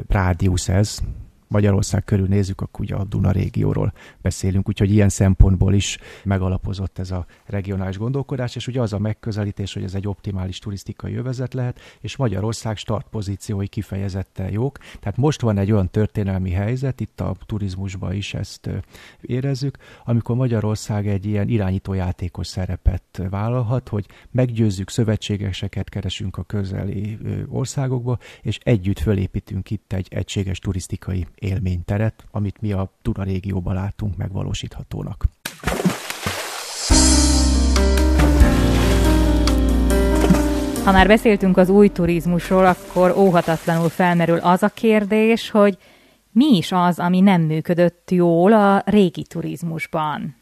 rádiusz 0.08 0.70
ez, 0.70 1.00
Magyarország 1.56 2.04
körül 2.04 2.28
nézzük, 2.28 2.62
akkor 2.62 2.86
ugye 2.86 2.96
a 2.96 3.04
Duna 3.04 3.32
régióról 3.32 3.94
beszélünk, 4.22 4.68
úgyhogy 4.68 4.92
ilyen 4.92 5.10
szempontból 5.10 5.74
is 5.74 5.98
megalapozott 6.24 7.00
ez 7.00 7.12
a 7.12 7.26
regionális 7.46 7.98
gondolkodás, 7.98 8.56
és 8.56 8.68
ugye 8.68 8.82
az 8.82 8.94
a 8.94 9.00
megközelítés, 9.00 9.74
hogy 9.74 9.84
ez 9.84 9.96
egy 9.96 10.08
optimális 10.08 10.60
turisztikai 10.60 11.16
övezet 11.16 11.54
lehet, 11.54 11.80
és 12.02 12.16
Magyarország 12.16 12.78
startpozíciói 12.78 13.68
kifejezetten 13.68 14.52
jók. 14.52 14.78
Tehát 15.00 15.18
most 15.18 15.42
van 15.42 15.58
egy 15.58 15.72
olyan 15.72 15.90
történelmi 15.90 16.52
helyzet, 16.52 17.00
itt 17.00 17.22
a 17.22 17.36
turizmusban 17.46 18.14
is 18.14 18.34
ezt 18.34 18.70
érezzük, 19.22 19.78
amikor 20.06 20.36
Magyarország 20.36 21.08
egy 21.08 21.26
ilyen 21.26 21.48
irányító 21.48 21.94
játékos 21.94 22.48
szerepet 22.48 23.22
vállalhat, 23.30 23.90
hogy 23.90 24.06
meggyőzzük, 24.32 24.90
szövetségeseket 24.90 25.90
keresünk 25.90 26.38
a 26.38 26.44
közeli 26.44 27.18
országokba, 27.48 28.18
és 28.42 28.60
együtt 28.64 29.00
fölépítünk 29.00 29.72
itt 29.72 29.94
egy 29.94 30.08
egységes 30.10 30.60
turisztikai 30.60 31.28
élményteret, 31.46 32.26
amit 32.32 32.62
mi 32.62 32.72
a 32.72 32.92
Duna 33.02 33.24
régióban 33.24 33.74
látunk 33.74 34.18
megvalósíthatónak. 34.18 35.26
Ha 40.84 40.92
már 40.92 41.08
beszéltünk 41.08 41.58
az 41.58 41.70
új 41.70 41.90
turizmusról, 41.90 42.66
akkor 42.66 43.14
óhatatlanul 43.18 43.90
felmerül 43.90 44.38
az 44.38 44.64
a 44.64 44.70
kérdés, 44.70 45.50
hogy 45.50 45.78
Mi 46.38 46.58
is 46.58 46.72
az, 46.72 47.00
ami 47.00 47.20
nem 47.20 47.42
működött 47.42 48.12
jól 48.12 48.54
a 48.54 48.84
régi 48.86 49.24
turizmusban? 49.24 50.36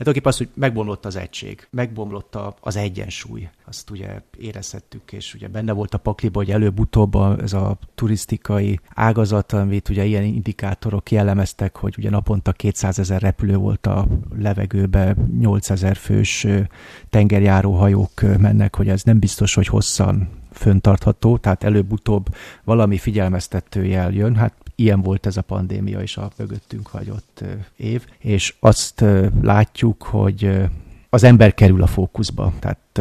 Hát 0.00 0.08
aki 0.08 0.20
az, 0.22 0.36
hogy 0.36 0.48
megbomlott 0.54 1.04
az 1.04 1.16
egység, 1.16 1.66
megbomlott 1.70 2.38
az 2.60 2.76
egyensúly. 2.76 3.48
Azt 3.66 3.90
ugye 3.90 4.22
érezhettük, 4.38 5.12
és 5.12 5.34
ugye 5.34 5.48
benne 5.48 5.72
volt 5.72 5.94
a 5.94 5.98
pakliba, 5.98 6.38
hogy 6.38 6.50
előbb-utóbb 6.50 7.14
ez 7.40 7.52
a 7.52 7.78
turisztikai 7.94 8.80
ágazat, 8.94 9.52
amit 9.52 9.88
ugye 9.88 10.04
ilyen 10.04 10.24
indikátorok 10.24 11.10
jellemeztek, 11.10 11.76
hogy 11.76 11.94
ugye 11.98 12.10
naponta 12.10 12.52
200 12.52 12.98
ezer 12.98 13.20
repülő 13.20 13.56
volt 13.56 13.86
a 13.86 14.06
levegőbe, 14.38 15.16
8 15.38 15.70
ezer 15.70 15.96
fős 15.96 16.46
tengerjáró 17.10 17.72
hajók 17.72 18.20
mennek, 18.38 18.76
hogy 18.76 18.88
ez 18.88 19.02
nem 19.02 19.18
biztos, 19.18 19.54
hogy 19.54 19.66
hosszan 19.66 20.28
föntartható, 20.52 21.36
tehát 21.36 21.64
előbb-utóbb 21.64 22.34
valami 22.64 22.98
figyelmeztető 22.98 23.84
jel 23.84 24.12
jön. 24.12 24.36
Hát 24.36 24.54
ilyen 24.80 25.00
volt 25.00 25.26
ez 25.26 25.36
a 25.36 25.42
pandémia 25.42 26.00
és 26.00 26.16
a 26.16 26.30
mögöttünk 26.36 26.86
hagyott 26.86 27.44
év, 27.76 28.06
és 28.18 28.54
azt 28.60 29.04
látjuk, 29.42 30.02
hogy 30.02 30.68
az 31.10 31.22
ember 31.22 31.54
kerül 31.54 31.82
a 31.82 31.86
fókuszba. 31.86 32.52
Tehát 32.58 33.00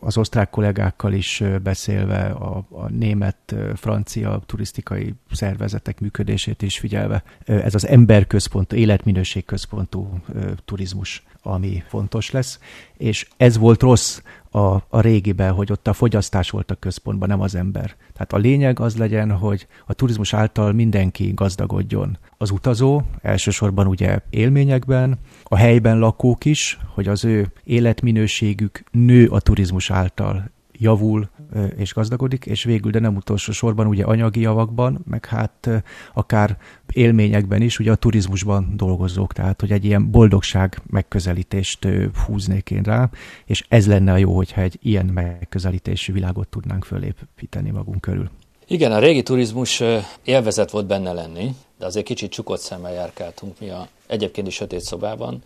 az 0.00 0.18
osztrák 0.18 0.50
kollégákkal 0.50 1.12
is 1.12 1.42
beszélve, 1.62 2.24
a, 2.24 2.66
a 2.70 2.88
német, 2.88 3.54
francia 3.74 4.42
turisztikai 4.46 5.14
szervezetek 5.30 6.00
működését 6.00 6.62
is 6.62 6.78
figyelve, 6.78 7.22
ez 7.44 7.74
az 7.74 7.86
emberközpontú, 7.86 8.76
életminőségközpontú 8.76 10.20
turizmus, 10.64 11.22
ami 11.42 11.82
fontos 11.88 12.30
lesz, 12.30 12.58
és 12.96 13.28
ez 13.36 13.56
volt 13.56 13.82
rossz 13.82 14.20
a, 14.58 14.84
a 14.88 15.00
régiben, 15.00 15.52
hogy 15.52 15.72
ott 15.72 15.88
a 15.88 15.92
fogyasztás 15.92 16.50
volt 16.50 16.70
a 16.70 16.74
központban, 16.74 17.28
nem 17.28 17.40
az 17.40 17.54
ember. 17.54 17.96
Tehát 18.12 18.32
a 18.32 18.36
lényeg 18.36 18.80
az 18.80 18.96
legyen, 18.96 19.30
hogy 19.30 19.66
a 19.86 19.92
turizmus 19.92 20.34
által 20.34 20.72
mindenki 20.72 21.32
gazdagodjon. 21.34 22.18
Az 22.38 22.50
utazó, 22.50 23.02
elsősorban 23.22 23.86
ugye 23.86 24.18
élményekben, 24.30 25.18
a 25.42 25.56
helyben 25.56 25.98
lakók 25.98 26.44
is, 26.44 26.78
hogy 26.94 27.08
az 27.08 27.24
ő 27.24 27.52
életminőségük 27.64 28.84
nő 28.90 29.26
a 29.26 29.40
turizmus 29.40 29.90
által 29.90 30.50
javul 30.78 31.28
és 31.76 31.92
gazdagodik, 31.94 32.46
és 32.46 32.64
végül, 32.64 32.90
de 32.90 32.98
nem 32.98 33.16
utolsó 33.16 33.52
sorban 33.52 33.86
ugye 33.86 34.04
anyagi 34.04 34.40
javakban, 34.40 35.04
meg 35.08 35.26
hát 35.26 35.68
akár 36.14 36.58
élményekben 36.92 37.62
is, 37.62 37.78
ugye 37.78 37.90
a 37.90 37.96
turizmusban 37.96 38.72
dolgozók, 38.76 39.32
tehát 39.32 39.60
hogy 39.60 39.72
egy 39.72 39.84
ilyen 39.84 40.10
boldogság 40.10 40.82
megközelítést 40.86 41.88
húznék 42.26 42.70
én 42.70 42.82
rá, 42.82 43.10
és 43.44 43.64
ez 43.68 43.86
lenne 43.86 44.12
a 44.12 44.16
jó, 44.16 44.36
hogyha 44.36 44.60
egy 44.60 44.78
ilyen 44.82 45.06
megközelítésű 45.06 46.12
világot 46.12 46.48
tudnánk 46.48 46.84
fölépíteni 46.84 47.70
magunk 47.70 48.00
körül. 48.00 48.30
Igen, 48.66 48.92
a 48.92 48.98
régi 48.98 49.22
turizmus 49.22 49.82
élvezet 50.24 50.70
volt 50.70 50.86
benne 50.86 51.12
lenni, 51.12 51.54
de 51.78 51.86
azért 51.86 52.06
kicsit 52.06 52.30
csukott 52.30 52.60
szemmel 52.60 52.92
járkáltunk 52.92 53.60
mi 53.60 53.70
a 53.70 53.88
egyébként 54.06 54.46
is 54.46 54.54
sötét 54.54 54.80
szobában. 54.80 55.42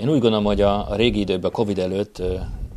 Én 0.00 0.08
úgy 0.08 0.20
gondolom, 0.20 0.44
hogy 0.44 0.60
a, 0.60 0.90
a 0.90 0.94
régi 0.94 1.20
időben, 1.20 1.50
Covid 1.50 1.78
előtt 1.78 2.22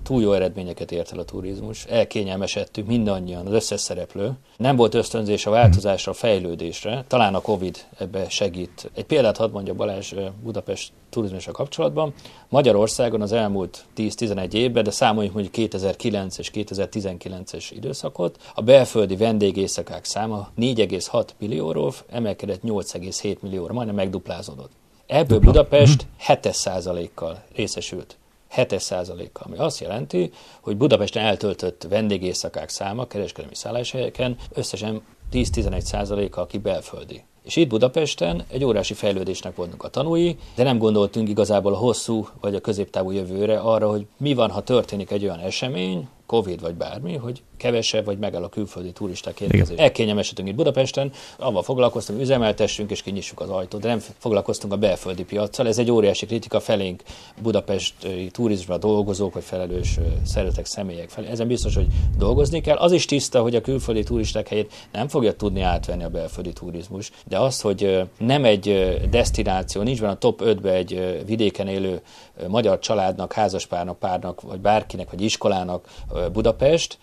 túl 0.04 0.22
jó 0.22 0.34
eredményeket 0.34 0.92
ért 0.92 1.12
el 1.12 1.20
a 1.20 1.24
turizmus, 1.24 1.86
elkényelmesedtünk 1.86 2.88
mindannyian, 2.88 3.46
az 3.46 3.54
összes 3.54 3.82
szereplő. 3.82 4.32
Nem 4.58 4.76
volt 4.76 4.94
ösztönzés 4.94 5.46
a 5.46 5.50
változásra, 5.50 6.12
a 6.12 6.16
fejlődésre, 6.16 7.04
talán 7.08 7.36
a 7.36 7.42
Covid 7.42 7.78
ebbe 7.98 8.30
segít. 8.30 8.92
Egy 8.94 9.06
példát 9.06 9.38
hadd 9.38 9.52
mondja 9.52 9.74
Balázs 9.74 10.14
Budapest 10.44 10.92
turizmusra 11.10 11.52
kapcsolatban. 11.52 12.14
Magyarországon 12.50 13.22
az 13.22 13.32
elmúlt 13.32 13.86
10-11 13.96 14.54
évben, 14.54 14.84
de 14.84 14.92
számoljuk 14.92 15.34
mondjuk 15.34 15.54
2009 15.54 16.38
és 16.38 16.52
2019-es 16.54 17.66
időszakot, 17.70 18.38
a 18.56 18.62
belföldi 18.62 19.16
vendégészakák 19.16 20.06
száma 20.06 20.50
4,6 20.58 21.28
millióról 21.38 21.94
emelkedett 22.10 22.62
8,7 22.62 23.40
millióra, 23.40 23.74
majdnem 23.74 23.96
megduplázódott. 23.96 24.72
Ebből 25.08 25.40
Budapest 25.40 26.06
7%-kal 26.28 27.44
részesült. 27.56 28.18
7%-kal, 28.56 29.44
ami 29.46 29.58
azt 29.58 29.80
jelenti, 29.80 30.32
hogy 30.62 30.78
Budapesten 30.78 31.26
eltöltött 31.26 31.86
vendégészakák 31.90 32.70
száma 32.70 33.08
kereskedelmi 33.08 33.56
szálláshelyeken 33.56 34.38
összesen 34.54 35.02
10-11%-a, 35.32 36.40
aki 36.40 36.58
belföldi. 36.58 37.24
És 37.44 37.56
itt 37.56 37.70
Budapesten 37.70 38.44
egy 38.48 38.64
órási 38.64 38.94
fejlődésnek 38.94 39.56
voltunk 39.56 39.84
a 39.84 39.88
tanúi, 39.88 40.38
de 40.56 40.64
nem 40.64 40.78
gondoltunk 40.78 41.30
igazából 41.30 41.74
a 41.74 41.78
hosszú 41.78 42.28
vagy 42.42 42.56
a 42.56 42.62
középtávú 42.62 43.12
jövőre 43.12 43.60
arra, 43.60 43.90
hogy 43.90 44.06
mi 44.18 44.34
van, 44.34 44.50
ha 44.50 44.62
történik 44.62 45.12
egy 45.12 45.24
olyan 45.24 45.40
esemény, 45.40 46.08
Covid 46.26 46.62
vagy 46.62 46.74
bármi, 46.76 47.16
hogy 47.16 47.42
kevesebb 47.58 48.06
vagy 48.06 48.18
megáll 48.18 48.44
a 48.44 48.50
külföldi 48.50 48.92
turisták 48.92 49.40
érkezés. 49.40 49.78
Elkényelmesedünk 49.78 50.48
itt 50.48 50.56
Budapesten, 50.56 51.12
avval 51.38 51.64
foglalkoztunk, 51.64 52.22
üzemeltessünk 52.22 52.92
és 52.92 53.02
kinyissuk 53.02 53.40
az 53.40 53.50
ajtót, 53.50 53.82
de 53.82 53.88
nem 53.88 54.00
foglalkoztunk 54.18 54.74
a 54.74 54.78
belföldi 54.78 55.24
piaccal. 55.24 55.68
Ez 55.68 55.78
egy 55.78 55.92
óriási 55.92 56.26
kritika 56.26 56.60
felénk 56.60 57.04
budapesti 57.42 58.30
turizmusra 58.32 58.78
dolgozók 58.78 59.34
vagy 59.34 59.44
felelős 59.44 60.00
szeretek 60.26 60.66
személyek 60.66 61.10
felé. 61.10 61.28
Ezen 61.28 61.48
biztos, 61.48 61.76
hogy 61.76 61.88
dolgozni 62.18 62.62
kell. 62.62 62.78
Az 62.78 62.92
is 62.92 63.06
tiszta, 63.06 63.42
hogy 63.42 63.56
a 63.56 63.62
külföldi 63.62 64.04
turisták 64.04 64.48
helyét 64.48 64.74
nem 64.92 65.08
fogja 65.08 65.34
tudni 65.34 65.62
átvenni 65.62 66.04
a 66.04 66.10
belföldi 66.10 66.54
turizmus, 66.54 67.12
de 67.28 67.40
az, 67.40 67.62
hogy 67.62 68.02
nem 68.18 68.46
egy 68.46 68.98
destináció, 69.10 69.82
nincs 69.82 70.00
benne 70.00 70.12
a 70.12 70.18
top 70.18 70.42
5-be 70.44 70.72
egy 70.72 71.22
vidéken 71.26 71.68
élő 71.68 72.02
magyar 72.48 72.80
családnak, 72.80 73.34
házaspárnak, 73.34 74.00
párnak, 74.00 74.42
vagy 74.42 74.60
bárkinek, 74.60 75.10
vagy 75.10 75.22
iskolának 75.22 75.88
Budapest, 76.34 76.98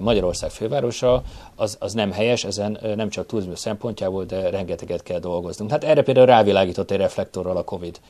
Magyarország 0.00 0.50
fővárosa, 0.50 1.22
az, 1.54 1.76
az 1.80 1.92
nem 1.92 2.12
helyes, 2.12 2.44
ezen 2.44 2.78
nem 2.96 3.08
csak 3.08 3.26
turizmus 3.26 3.58
szempontjából, 3.58 4.24
de 4.24 4.50
rengeteget 4.50 5.02
kell 5.02 5.18
dolgoznunk. 5.18 5.70
Hát 5.70 5.84
erre 5.84 6.02
például 6.02 6.26
rávilágított 6.26 6.90
egy 6.90 6.98
reflektorral 6.98 7.56
a 7.56 7.64
COVID. 7.64 8.00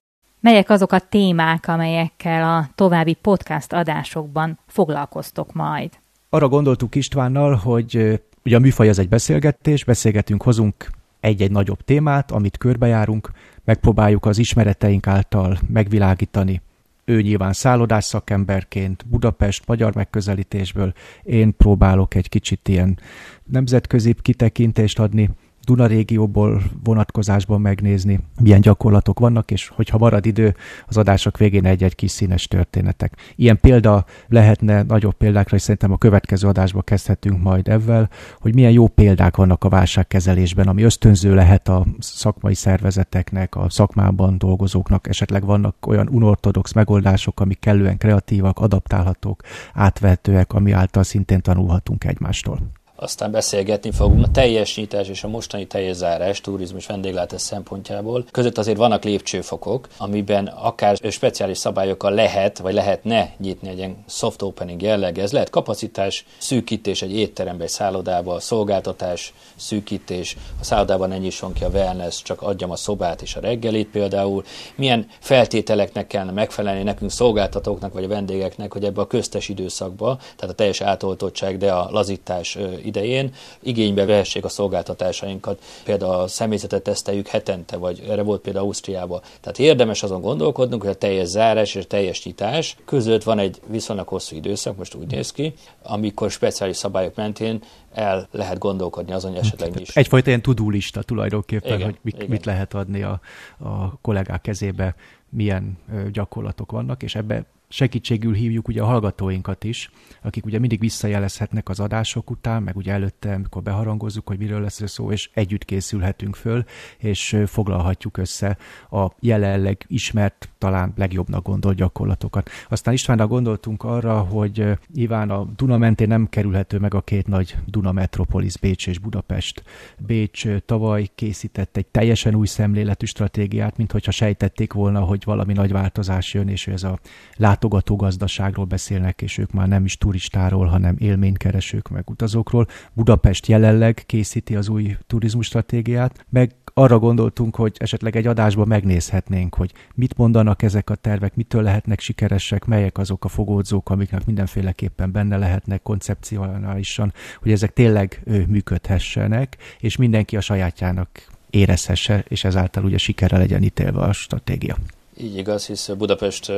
Melyek 0.40 0.70
azok 0.70 0.92
a 0.92 0.98
témák, 0.98 1.68
amelyekkel 1.68 2.42
a 2.42 2.70
további 2.74 3.14
podcast 3.14 3.72
adásokban 3.72 4.58
foglalkoztok 4.66 5.52
majd? 5.52 5.90
Arra 6.30 6.48
gondoltuk 6.48 6.94
Istvánnal, 6.94 7.54
hogy 7.54 8.20
ugye 8.44 8.56
a 8.56 8.60
műfaj 8.60 8.88
az 8.88 8.98
egy 8.98 9.08
beszélgetés, 9.08 9.84
beszélgetünk, 9.84 10.42
hozunk 10.42 10.90
egy-egy 11.20 11.50
nagyobb 11.50 11.80
témát, 11.80 12.30
amit 12.30 12.58
körbejárunk, 12.58 13.30
megpróbáljuk 13.64 14.26
az 14.26 14.38
ismereteink 14.38 15.06
által 15.06 15.58
megvilágítani 15.66 16.62
ő 17.10 17.20
nyilván 17.22 17.52
szállodás 17.52 18.04
szakemberként, 18.04 19.06
Budapest, 19.08 19.66
magyar 19.66 19.94
megközelítésből, 19.94 20.92
én 21.22 21.56
próbálok 21.56 22.14
egy 22.14 22.28
kicsit 22.28 22.68
ilyen 22.68 22.98
nemzetközi 23.44 24.14
kitekintést 24.22 24.98
adni 24.98 25.30
Duna 25.70 25.86
régióból 25.86 26.62
vonatkozásban 26.84 27.60
megnézni, 27.60 28.20
milyen 28.40 28.60
gyakorlatok 28.60 29.18
vannak, 29.18 29.50
és 29.50 29.68
hogyha 29.68 29.98
marad 29.98 30.26
idő, 30.26 30.54
az 30.86 30.96
adások 30.96 31.38
végén 31.38 31.66
egy-egy 31.66 31.94
kis 31.94 32.10
színes 32.10 32.48
történetek. 32.48 33.16
Ilyen 33.36 33.60
példa 33.60 34.04
lehetne 34.28 34.82
nagyobb 34.82 35.14
példákra, 35.14 35.56
és 35.56 35.62
szerintem 35.62 35.92
a 35.92 35.96
következő 35.96 36.48
adásba 36.48 36.82
kezdhetünk 36.82 37.42
majd 37.42 37.68
ezzel, 37.68 38.10
hogy 38.40 38.54
milyen 38.54 38.70
jó 38.70 38.86
példák 38.86 39.36
vannak 39.36 39.64
a 39.64 39.68
válságkezelésben, 39.68 40.68
ami 40.68 40.82
ösztönző 40.82 41.34
lehet 41.34 41.68
a 41.68 41.86
szakmai 41.98 42.54
szervezeteknek, 42.54 43.56
a 43.56 43.66
szakmában 43.68 44.38
dolgozóknak, 44.38 45.08
esetleg 45.08 45.44
vannak 45.44 45.86
olyan 45.86 46.08
unortodox 46.08 46.72
megoldások, 46.72 47.40
amik 47.40 47.58
kellően 47.58 47.98
kreatívak, 47.98 48.58
adaptálhatók, 48.58 49.42
átvehetőek, 49.72 50.52
ami 50.52 50.72
által 50.72 51.02
szintén 51.02 51.40
tanulhatunk 51.40 52.04
egymástól 52.04 52.58
aztán 53.00 53.30
beszélgetni 53.30 53.90
fogunk 53.90 54.24
a 54.24 54.30
teljes 54.30 54.76
nyitás 54.76 55.08
és 55.08 55.24
a 55.24 55.28
mostani 55.28 55.66
teljes 55.66 55.96
zárás 55.96 56.40
turizmus 56.40 56.86
vendéglátás 56.86 57.40
szempontjából. 57.40 58.24
Között 58.30 58.58
azért 58.58 58.76
vannak 58.76 59.04
lépcsőfokok, 59.04 59.88
amiben 59.96 60.46
akár 60.46 60.96
speciális 61.10 61.58
szabályokkal 61.58 62.12
lehet, 62.12 62.58
vagy 62.58 62.74
lehetne 62.74 63.34
nyitni 63.38 63.68
egy 63.68 63.78
ilyen 63.78 64.04
soft 64.08 64.42
opening 64.42 64.82
jelleg. 64.82 65.18
Ez 65.18 65.32
lehet 65.32 65.50
kapacitás 65.50 66.24
szűkítés 66.38 67.02
egy 67.02 67.16
étterembe, 67.16 67.64
egy 67.64 67.70
szállodába, 67.70 68.40
szolgáltatás 68.40 69.32
szűkítés, 69.56 70.36
a 70.60 70.64
szállodában 70.64 71.08
ne 71.08 71.18
nyisson 71.18 71.52
ki 71.52 71.64
a 71.64 71.68
wellness, 71.68 72.22
csak 72.22 72.42
adjam 72.42 72.70
a 72.70 72.76
szobát 72.76 73.22
és 73.22 73.36
a 73.36 73.40
reggelit 73.40 73.88
például. 73.88 74.44
Milyen 74.74 75.06
feltételeknek 75.20 76.06
kellene 76.06 76.32
megfelelni 76.32 76.82
nekünk 76.82 77.10
szolgáltatóknak 77.10 77.92
vagy 77.92 78.04
a 78.04 78.08
vendégeknek, 78.08 78.72
hogy 78.72 78.84
ebbe 78.84 79.00
a 79.00 79.06
köztes 79.06 79.48
időszakba, 79.48 80.16
tehát 80.16 80.54
a 80.54 80.56
teljes 80.56 80.80
átoltottság, 80.80 81.56
de 81.56 81.72
a 81.72 81.90
lazítás 81.90 82.58
idején 82.90 83.32
igénybe 83.62 84.04
vehessék 84.04 84.44
a 84.44 84.48
szolgáltatásainkat. 84.48 85.62
Például 85.84 86.12
a 86.12 86.26
személyzetet 86.26 86.82
teszteljük 86.82 87.26
hetente, 87.26 87.76
vagy 87.76 88.04
erre 88.08 88.22
volt 88.22 88.40
például 88.40 88.64
Ausztriában. 88.64 89.20
Tehát 89.40 89.58
érdemes 89.58 90.02
azon 90.02 90.20
gondolkodnunk, 90.20 90.82
hogy 90.82 90.90
a 90.90 90.94
teljes 90.94 91.28
zárás 91.28 91.74
és 91.74 91.82
a 91.84 91.86
teljes 91.86 92.24
nyitás 92.24 92.76
között 92.84 93.22
van 93.22 93.38
egy 93.38 93.60
viszonylag 93.66 94.08
hosszú 94.08 94.36
időszak, 94.36 94.76
most 94.76 94.94
úgy 94.94 95.10
néz 95.10 95.32
ki, 95.32 95.54
amikor 95.82 96.30
speciális 96.30 96.76
szabályok 96.76 97.14
mentén 97.14 97.62
el 97.92 98.28
lehet 98.30 98.58
gondolkodni 98.58 99.12
azon, 99.12 99.30
hogy 99.30 99.40
esetleg 99.40 99.80
is. 99.80 99.96
Egyfajta 99.96 100.28
ilyen 100.28 100.42
tudulista 100.42 101.02
tulajdonképpen, 101.02 101.74
igen, 101.74 101.84
hogy 101.84 101.98
mit, 102.02 102.28
mit 102.28 102.44
lehet 102.44 102.74
adni 102.74 103.02
a, 103.02 103.20
a 103.58 103.98
kollégák 104.00 104.40
kezébe 104.40 104.94
milyen 105.28 105.78
gyakorlatok 106.12 106.72
vannak, 106.72 107.02
és 107.02 107.14
ebbe 107.14 107.44
segítségül 107.72 108.34
hívjuk 108.34 108.68
ugye 108.68 108.82
a 108.82 108.86
hallgatóinkat 108.86 109.64
is, 109.64 109.90
akik 110.22 110.44
ugye 110.44 110.58
mindig 110.58 110.80
visszajelezhetnek 110.80 111.68
az 111.68 111.80
adások 111.80 112.30
után, 112.30 112.62
meg 112.62 112.76
ugye 112.76 112.92
előtte, 112.92 113.34
amikor 113.34 113.62
beharangozzuk, 113.62 114.28
hogy 114.28 114.38
miről 114.38 114.60
lesz 114.60 114.88
szó, 114.88 115.12
és 115.12 115.30
együtt 115.34 115.64
készülhetünk 115.64 116.36
föl, 116.36 116.64
és 116.98 117.36
foglalhatjuk 117.46 118.16
össze 118.16 118.56
a 118.90 119.06
jelenleg 119.20 119.84
ismert, 119.88 120.48
talán 120.58 120.92
legjobbnak 120.96 121.44
gondolt 121.44 121.76
gyakorlatokat. 121.76 122.50
Aztán 122.68 122.94
Istvánnal 122.94 123.26
gondoltunk 123.26 123.84
arra, 123.84 124.18
hogy 124.18 124.64
Iván 124.94 125.30
a 125.30 125.44
Duna 125.56 125.78
mentén 125.78 126.08
nem 126.08 126.28
kerülhető 126.28 126.78
meg 126.78 126.94
a 126.94 127.00
két 127.00 127.26
nagy 127.26 127.56
Duna 127.66 127.92
metropolis, 127.92 128.58
Bécs 128.58 128.86
és 128.86 128.98
Budapest. 128.98 129.62
Bécs 129.98 130.46
tavaly 130.66 131.08
készített 131.14 131.76
egy 131.76 131.86
teljesen 131.86 132.34
új 132.34 132.46
szemléletű 132.46 133.06
stratégiát, 133.06 133.76
mint 133.76 133.92
hogyha 133.92 134.10
sejtették 134.10 134.72
volna, 134.72 135.00
hogy 135.00 135.24
valami 135.24 135.52
nagy 135.52 135.72
változás 135.72 136.34
jön, 136.34 136.48
és 136.48 136.66
ez 136.66 136.82
a 136.82 136.98
lát 137.36 137.59
látogató 137.60 137.96
gazdaságról 137.96 138.64
beszélnek, 138.64 139.22
és 139.22 139.38
ők 139.38 139.52
már 139.52 139.68
nem 139.68 139.84
is 139.84 139.98
turistáról, 139.98 140.66
hanem 140.66 140.96
élménykeresők, 140.98 141.88
meg 141.88 142.10
utazókról. 142.10 142.66
Budapest 142.92 143.46
jelenleg 143.46 144.02
készíti 144.06 144.56
az 144.56 144.68
új 144.68 144.96
turizmus 145.06 145.46
stratégiát, 145.46 146.26
meg 146.28 146.54
arra 146.74 146.98
gondoltunk, 146.98 147.56
hogy 147.56 147.76
esetleg 147.78 148.16
egy 148.16 148.26
adásban 148.26 148.68
megnézhetnénk, 148.68 149.54
hogy 149.54 149.72
mit 149.94 150.16
mondanak 150.16 150.62
ezek 150.62 150.90
a 150.90 150.94
tervek, 150.94 151.34
mitől 151.34 151.62
lehetnek 151.62 152.00
sikeresek, 152.00 152.64
melyek 152.64 152.98
azok 152.98 153.24
a 153.24 153.28
fogódzók, 153.28 153.90
amiknek 153.90 154.26
mindenféleképpen 154.26 155.12
benne 155.12 155.36
lehetnek 155.36 155.82
koncepcionálisan, 155.82 157.12
hogy 157.40 157.52
ezek 157.52 157.72
tényleg 157.72 158.22
működhessenek, 158.48 159.56
és 159.78 159.96
mindenki 159.96 160.36
a 160.36 160.40
sajátjának 160.40 161.08
érezhesse, 161.50 162.24
és 162.28 162.44
ezáltal 162.44 162.84
ugye 162.84 162.98
sikerre 162.98 163.38
legyen 163.38 163.62
ítélve 163.62 164.00
a 164.00 164.12
stratégia. 164.12 164.76
Így 165.22 165.36
igaz, 165.36 165.66
hisz 165.66 165.88
Budapest 165.88 166.52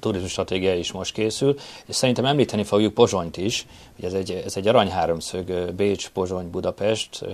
turizmus 0.00 0.30
stratégia 0.30 0.74
is 0.74 0.92
most 0.92 1.12
készül, 1.12 1.56
és 1.86 1.94
szerintem 1.94 2.24
említeni 2.24 2.62
fogjuk 2.62 2.94
Pozsonyt 2.94 3.36
is, 3.36 3.66
hogy 3.96 4.04
ez 4.04 4.12
egy, 4.12 4.42
ez 4.44 4.56
egy 4.56 4.68
aranyháromszög, 4.68 5.72
Bécs, 5.74 6.08
Pozsony, 6.08 6.50
Budapest, 6.50 7.24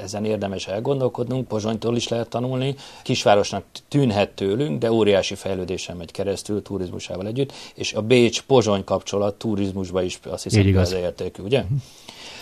ezen 0.00 0.24
érdemes 0.24 0.66
elgondolkodnunk, 0.66 1.48
Pozsonytól 1.48 1.96
is 1.96 2.08
lehet 2.08 2.28
tanulni, 2.28 2.74
kisvárosnak 3.02 3.64
tűnhet 3.88 4.30
tőlünk, 4.30 4.78
de 4.78 4.92
óriási 4.92 5.34
fejlődésen 5.34 5.96
megy 5.96 6.10
keresztül 6.10 6.62
turizmusával 6.62 7.26
együtt, 7.26 7.52
és 7.74 7.92
a 7.92 8.02
Bécs-Pozsony 8.02 8.84
kapcsolat 8.84 9.34
turizmusban 9.34 10.04
is 10.04 10.18
azt 10.28 10.42
hiszem, 10.42 10.76
az 10.76 10.92
értékű, 10.92 11.42
ugye? 11.42 11.64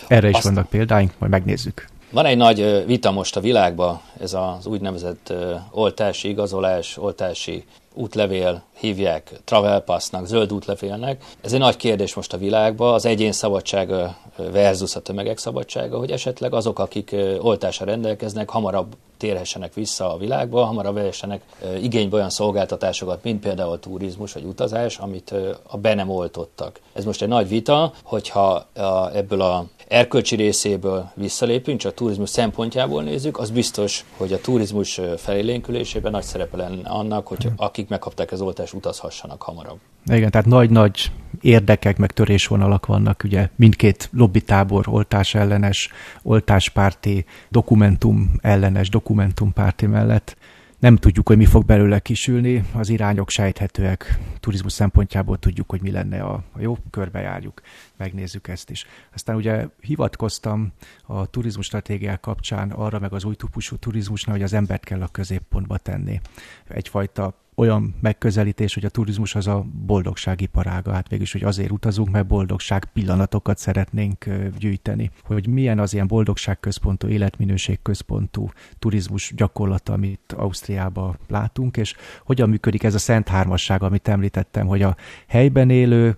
Erre 0.06 0.28
is 0.28 0.34
Azt... 0.34 0.44
vannak 0.44 0.68
példáink, 0.68 1.14
majd 1.18 1.32
megnézzük. 1.32 1.88
Van 2.10 2.26
egy 2.26 2.36
nagy 2.36 2.86
vita 2.86 3.10
most 3.10 3.36
a 3.36 3.40
világban, 3.40 4.00
ez 4.20 4.34
az 4.34 4.66
úgynevezett 4.66 5.32
oltási 5.70 6.28
igazolás, 6.28 6.96
oltási 6.96 7.64
útlevél 7.94 8.62
hívják 8.78 9.40
travel 9.44 9.80
passnak, 9.80 10.26
zöld 10.26 10.52
útlevélnek. 10.52 11.24
Ez 11.40 11.52
egy 11.52 11.58
nagy 11.58 11.76
kérdés 11.76 12.14
most 12.14 12.32
a 12.32 12.36
világban, 12.36 12.94
az 12.94 13.06
egyén 13.06 13.32
szabadsága 13.32 14.16
versus 14.36 14.96
a 14.96 15.00
tömegek 15.00 15.38
szabadsága, 15.38 15.98
hogy 15.98 16.10
esetleg 16.10 16.54
azok, 16.54 16.78
akik 16.78 17.16
oltásra 17.40 17.84
rendelkeznek, 17.84 18.50
hamarabb 18.50 18.96
térhessenek 19.16 19.74
vissza 19.74 20.12
a 20.12 20.18
világba, 20.18 20.64
hamarabb 20.64 20.94
vehessenek 20.94 21.42
igénybe 21.80 22.16
olyan 22.16 22.30
szolgáltatásokat, 22.30 23.22
mint 23.22 23.40
például 23.40 23.80
turizmus 23.80 24.32
vagy 24.32 24.44
utazás, 24.44 24.98
amit 24.98 25.34
a 25.66 25.76
be 25.76 25.94
nem 25.94 26.10
oltottak. 26.10 26.80
Ez 26.92 27.04
most 27.04 27.22
egy 27.22 27.28
nagy 27.28 27.48
vita, 27.48 27.92
hogyha 28.02 28.66
ebből 29.14 29.40
a 29.40 29.64
erkölcsi 29.88 30.36
részéből 30.36 31.10
visszalépünk, 31.14 31.80
csak 31.80 31.90
a 31.90 31.94
turizmus 31.94 32.28
szempontjából 32.28 33.02
nézzük, 33.02 33.38
az 33.38 33.50
biztos, 33.50 34.04
hogy 34.16 34.32
a 34.32 34.40
turizmus 34.40 35.00
felélénkülésében 35.16 36.10
nagy 36.10 36.22
szerepe 36.22 36.56
lenne 36.56 36.88
annak, 36.88 37.26
hogy 37.26 37.48
akik 37.56 37.88
megkapták 37.88 38.32
az 38.32 38.40
oltást, 38.40 38.72
utazhassanak 38.72 39.42
hamarabb. 39.42 39.78
Igen, 40.04 40.30
tehát 40.30 40.46
nagy-nagy 40.46 41.10
érdekek, 41.40 41.96
meg 41.96 42.10
törésvonalak 42.10 42.86
vannak, 42.86 43.22
ugye 43.24 43.48
mindkét 43.56 44.08
lobbitábor 44.12 44.84
oltás 44.88 45.34
ellenes, 45.34 45.90
oltáspárti, 46.22 47.24
dokumentum 47.48 48.32
ellenes, 48.40 48.88
dokumentumpárti 48.88 49.86
mellett. 49.86 50.36
Nem 50.78 50.96
tudjuk, 50.96 51.28
hogy 51.28 51.36
mi 51.36 51.44
fog 51.44 51.64
belőle 51.64 51.98
kisülni, 51.98 52.64
az 52.74 52.88
irányok 52.88 53.30
sejthetőek, 53.30 54.18
turizmus 54.40 54.72
szempontjából 54.72 55.38
tudjuk, 55.38 55.70
hogy 55.70 55.82
mi 55.82 55.90
lenne 55.90 56.20
a, 56.20 56.42
a 56.52 56.60
jó, 56.60 56.76
körbejárjuk, 56.90 57.62
megnézzük 57.98 58.48
ezt 58.48 58.70
is. 58.70 58.86
Aztán 59.14 59.36
ugye 59.36 59.66
hivatkoztam 59.80 60.72
a 61.02 61.26
turizmus 61.26 61.66
stratégiák 61.66 62.20
kapcsán 62.20 62.70
arra, 62.70 62.98
meg 62.98 63.12
az 63.12 63.24
új 63.24 63.34
típusú 63.34 63.76
turizmusnál, 63.76 64.34
hogy 64.34 64.44
az 64.44 64.52
embert 64.52 64.84
kell 64.84 65.02
a 65.02 65.08
középpontba 65.08 65.78
tenni. 65.78 66.20
Egyfajta 66.68 67.34
olyan 67.58 67.94
megközelítés, 68.00 68.74
hogy 68.74 68.84
a 68.84 68.88
turizmus 68.88 69.34
az 69.34 69.46
a 69.46 69.66
boldogság 69.86 70.40
iparága, 70.40 70.92
hát 70.92 71.08
végülis, 71.08 71.32
hogy 71.32 71.42
azért 71.42 71.70
utazunk, 71.70 72.10
mert 72.10 72.26
boldogság 72.26 72.84
pillanatokat 72.84 73.58
szeretnénk 73.58 74.24
gyűjteni. 74.58 75.10
Hogy 75.22 75.46
milyen 75.46 75.78
az 75.78 75.94
ilyen 75.94 76.06
boldogságközpontú, 76.06 77.08
életminőségközpontú 77.08 78.50
turizmus 78.78 79.32
gyakorlata, 79.36 79.92
amit 79.92 80.32
Ausztriában 80.36 81.18
látunk, 81.28 81.76
és 81.76 81.94
hogyan 82.24 82.48
működik 82.48 82.82
ez 82.82 82.94
a 82.94 82.98
szent 82.98 83.28
hármasság, 83.28 83.82
amit 83.82 84.08
említettem, 84.08 84.66
hogy 84.66 84.82
a 84.82 84.96
helyben 85.26 85.70
élő, 85.70 86.16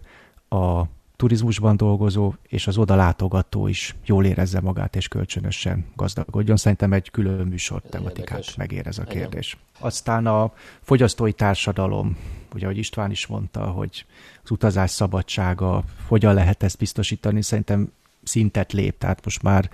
a 0.48 0.82
turizmusban 1.20 1.76
dolgozó 1.76 2.34
és 2.48 2.66
az 2.66 2.78
oda 2.78 2.94
látogató 2.94 3.66
is 3.66 3.94
jól 4.04 4.24
érezze 4.24 4.60
magát 4.60 4.96
és 4.96 5.08
kölcsönösen 5.08 5.84
gazdagodjon. 5.96 6.56
Szerintem 6.56 6.92
egy 6.92 7.10
külön 7.10 7.46
műsor 7.46 7.82
tematikát 7.82 8.28
Érdekes. 8.28 8.56
megér 8.56 8.86
ez 8.86 8.98
a 8.98 9.04
kérdés. 9.04 9.52
Igen. 9.52 9.88
Aztán 9.88 10.26
a 10.26 10.52
fogyasztói 10.80 11.32
társadalom, 11.32 12.16
ugye, 12.54 12.64
ahogy 12.64 12.78
István 12.78 13.10
is 13.10 13.26
mondta, 13.26 13.64
hogy 13.64 14.06
az 14.44 14.50
utazás 14.50 14.90
szabadsága, 14.90 15.84
hogyan 16.06 16.34
lehet 16.34 16.62
ezt 16.62 16.78
biztosítani, 16.78 17.42
szerintem 17.42 17.92
szintet 18.22 18.72
lép, 18.72 18.98
tehát 18.98 19.24
most 19.24 19.42
már 19.42 19.70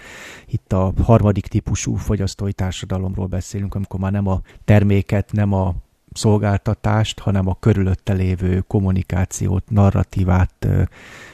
itt 0.47 0.73
a 0.73 0.93
harmadik 1.03 1.47
típusú 1.47 1.95
fogyasztói 1.95 2.53
társadalomról 2.53 3.27
beszélünk, 3.27 3.75
amikor 3.75 4.01
már 4.01 4.13
nem 4.13 4.27
a 4.27 4.41
terméket, 4.65 5.33
nem 5.33 5.53
a 5.53 5.75
szolgáltatást, 6.17 7.19
hanem 7.19 7.49
a 7.49 7.57
körülötte 7.61 8.13
lévő 8.13 8.65
kommunikációt, 8.67 9.71
narratívát, 9.71 10.69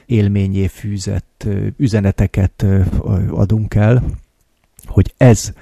élményé 0.07 0.67
fűzett 0.67 1.47
üzeneteket 1.77 2.67
adunk 3.31 3.75
el, 3.75 4.03
hogy 4.87 5.15
ez 5.17 5.53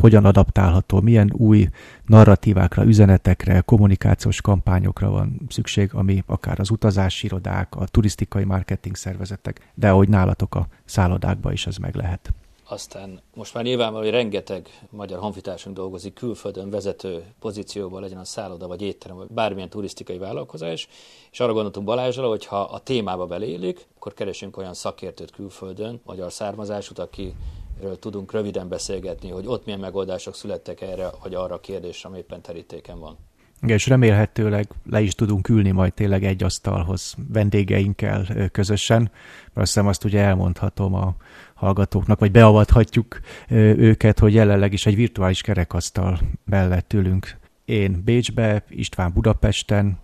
hogyan 0.00 0.24
adaptálható, 0.24 1.00
milyen 1.00 1.32
új 1.32 1.68
narratívákra, 2.06 2.84
üzenetekre, 2.84 3.60
kommunikációs 3.60 4.40
kampányokra 4.40 5.10
van 5.10 5.40
szükség, 5.48 5.90
ami 5.94 6.22
akár 6.26 6.60
az 6.60 6.70
utazási 6.70 7.26
irodák, 7.26 7.74
a 7.76 7.86
turisztikai 7.86 8.44
marketing 8.44 8.96
szervezetek, 8.96 9.70
de 9.74 9.90
ahogy 9.90 10.08
nálatok 10.08 10.54
a 10.54 10.66
szállodákban 10.84 11.52
is 11.52 11.66
ez 11.66 11.76
meg 11.76 11.94
lehet. 11.94 12.32
Aztán 12.64 13.20
most 13.34 13.54
már 13.54 13.64
nyilvánvaló, 13.64 14.02
hogy 14.02 14.12
rengeteg 14.12 14.86
magyar 14.90 15.18
honfitársunk 15.18 15.76
dolgozik 15.76 16.14
külföldön 16.14 16.70
vezető 16.70 17.24
pozícióban, 17.40 18.00
legyen 18.00 18.18
a 18.18 18.24
szálloda, 18.24 18.66
vagy 18.66 18.82
étterem, 18.82 19.16
vagy 19.16 19.28
bármilyen 19.30 19.68
turisztikai 19.68 20.18
vállalkozás, 20.18 20.88
és 21.30 21.40
arra 21.40 21.52
gondoltunk 21.52 21.86
Balázsra, 21.86 22.28
hogy 22.28 22.46
ha 22.46 22.60
a 22.60 22.78
témába 22.78 23.26
belélik, 23.26 23.86
akkor 23.96 24.14
keresünk 24.14 24.56
olyan 24.56 24.74
szakértőt 24.74 25.30
külföldön, 25.30 26.00
magyar 26.04 26.32
származásút, 26.32 26.98
akiről 26.98 27.98
tudunk 27.98 28.32
röviden 28.32 28.68
beszélgetni, 28.68 29.30
hogy 29.30 29.46
ott 29.46 29.64
milyen 29.64 29.80
megoldások 29.80 30.34
születtek 30.34 30.80
erre, 30.80 31.10
vagy 31.22 31.34
arra 31.34 31.54
a 31.54 31.60
kérdésre, 31.60 32.08
ami 32.08 32.18
éppen 32.18 32.42
terítéken 32.42 32.98
van. 32.98 33.16
Igen, 33.62 33.76
és 33.76 33.86
remélhetőleg 33.86 34.68
le 34.90 35.00
is 35.00 35.14
tudunk 35.14 35.48
ülni 35.48 35.70
majd 35.70 35.94
tényleg 35.94 36.24
egy 36.24 36.42
asztalhoz 36.42 37.14
vendégeinkkel 37.32 38.48
közösen, 38.52 39.00
mert 39.00 39.56
azt 39.56 39.72
hiszem 39.72 39.86
azt 39.86 40.04
ugye 40.04 40.20
elmondhatom 40.20 40.94
a 40.94 41.14
hallgatóknak, 41.62 42.18
vagy 42.18 42.30
beavathatjuk 42.30 43.20
őket, 43.76 44.18
hogy 44.18 44.34
jelenleg 44.34 44.72
is 44.72 44.86
egy 44.86 44.94
virtuális 44.94 45.40
kerekasztal 45.40 46.18
mellett 46.44 46.92
ülünk. 46.92 47.36
Én 47.64 48.02
Bécsbe, 48.04 48.64
István 48.68 49.12
Budapesten, 49.12 49.98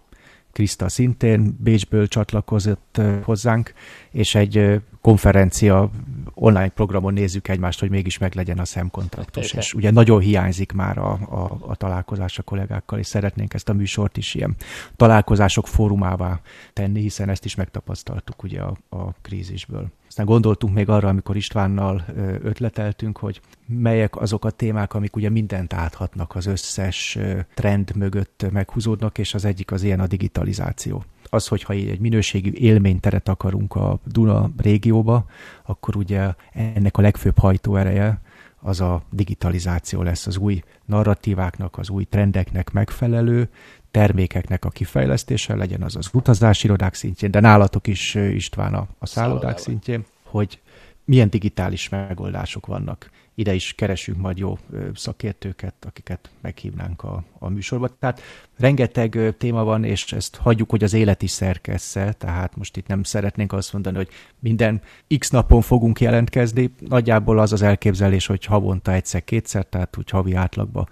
Kriszta 0.53 0.89
szintén 0.89 1.57
Bécsből 1.61 2.09
csatlakozott 2.09 3.01
hozzánk, 3.23 3.73
és 4.11 4.35
egy 4.35 4.81
konferencia 5.01 5.91
online 6.35 6.69
programon 6.69 7.13
nézzük 7.13 7.49
egymást, 7.49 7.81
hogy 7.81 7.91
mégis 7.91 8.19
meglegyen 8.19 8.59
a 8.59 8.65
szemkontaktus. 8.65 9.53
És 9.53 9.75
ugye 9.75 9.91
nagyon 9.91 10.21
hiányzik 10.21 10.73
már 10.73 10.99
a, 10.99 11.11
a, 11.11 11.59
a 11.61 11.77
találkozás 11.77 12.39
a 12.39 12.43
kollégákkal, 12.43 12.99
és 12.99 13.07
szeretnénk 13.07 13.55
ezt 13.55 13.69
a 13.69 13.73
műsort 13.73 14.17
is 14.17 14.35
ilyen 14.35 14.57
találkozások 14.97 15.67
fórumává 15.67 16.41
tenni, 16.73 17.01
hiszen 17.01 17.29
ezt 17.29 17.45
is 17.45 17.55
megtapasztaltuk 17.55 18.43
ugye 18.43 18.61
a, 18.61 18.77
a 18.89 19.13
krízisből. 19.23 19.87
Aztán 20.19 20.33
gondoltunk 20.33 20.75
még 20.75 20.89
arra, 20.89 21.09
amikor 21.09 21.37
Istvánnal 21.37 22.05
ötleteltünk, 22.43 23.19
hogy 23.19 23.41
melyek 23.67 24.17
azok 24.17 24.45
a 24.45 24.51
témák, 24.51 24.95
amik 24.95 25.17
ugye 25.17 25.29
mindent 25.29 25.73
áthatnak, 25.73 26.35
az 26.35 26.47
összes 26.47 27.19
trend 27.55 27.97
mögött 27.97 28.47
meghúzódnak, 28.53 29.19
és 29.19 29.35
az 29.35 29.45
egyik 29.45 29.73
az 29.73 29.83
ilyen 29.83 30.01
a 30.01 30.07
digitalizáció. 30.07 31.05
Az, 31.25 31.47
hogyha 31.49 31.73
egy 31.73 32.01
minőségű 32.01 32.51
élményteret 32.51 33.29
akarunk 33.29 33.75
a 33.75 33.99
Duna 34.05 34.51
régióba, 34.57 35.25
akkor 35.67 35.97
ugye 35.97 36.35
ennek 36.53 36.97
a 36.97 37.03
legfőbb 37.03 37.39
hajtóereje 37.39 38.21
az 38.61 38.81
a 38.81 39.03
digitalizáció 39.11 40.03
lesz 40.03 40.27
az 40.27 40.37
új 40.37 40.63
narratíváknak, 40.85 41.79
az 41.79 41.89
új 41.89 42.05
trendeknek 42.05 42.71
megfelelő 42.71 43.49
termékeknek 43.91 44.65
a 44.65 44.69
kifejlesztése, 44.69 45.55
legyen 45.55 45.83
az 45.83 45.97
az 45.97 46.11
utazási 46.13 46.67
irodák 46.67 46.95
szintjén, 46.95 47.31
de 47.31 47.41
nálatok 47.41 47.87
is 47.87 48.15
István 48.15 48.75
a, 48.75 48.87
a 48.99 49.07
szállodák 49.07 49.59
szintjén, 49.59 50.05
hogy 50.23 50.61
milyen 51.05 51.31
digitális 51.31 51.89
megoldások 51.89 52.67
vannak 52.67 53.11
ide 53.39 53.55
is 53.55 53.73
keresünk 53.73 54.19
majd 54.19 54.39
jó 54.39 54.59
szakértőket, 54.95 55.75
akiket 55.87 56.31
meghívnánk 56.41 57.03
a, 57.03 57.25
a 57.39 57.49
műsorba. 57.49 57.89
Tehát 57.99 58.21
rengeteg 58.59 59.35
téma 59.39 59.65
van, 59.65 59.85
és 59.85 60.13
ezt 60.13 60.37
hagyjuk, 60.37 60.71
hogy 60.71 60.85
az 60.85 60.93
élet 60.93 61.23
is 61.23 61.31
szerkessze, 61.31 62.13
tehát 62.13 62.57
most 62.57 62.77
itt 62.77 62.87
nem 62.87 63.03
szeretnénk 63.03 63.53
azt 63.53 63.73
mondani, 63.73 63.97
hogy 63.97 64.09
minden 64.39 64.81
x 65.19 65.31
napon 65.31 65.61
fogunk 65.61 66.01
jelentkezni. 66.01 66.75
Nagyjából 66.89 67.39
az 67.39 67.53
az 67.53 67.63
elképzelés, 67.63 68.27
hogy 68.27 68.45
havonta 68.45 68.93
egyszer-kétszer, 68.93 69.65
tehát 69.65 69.97
úgy 69.99 70.11
havi 70.11 70.35
átlagban 70.35 70.89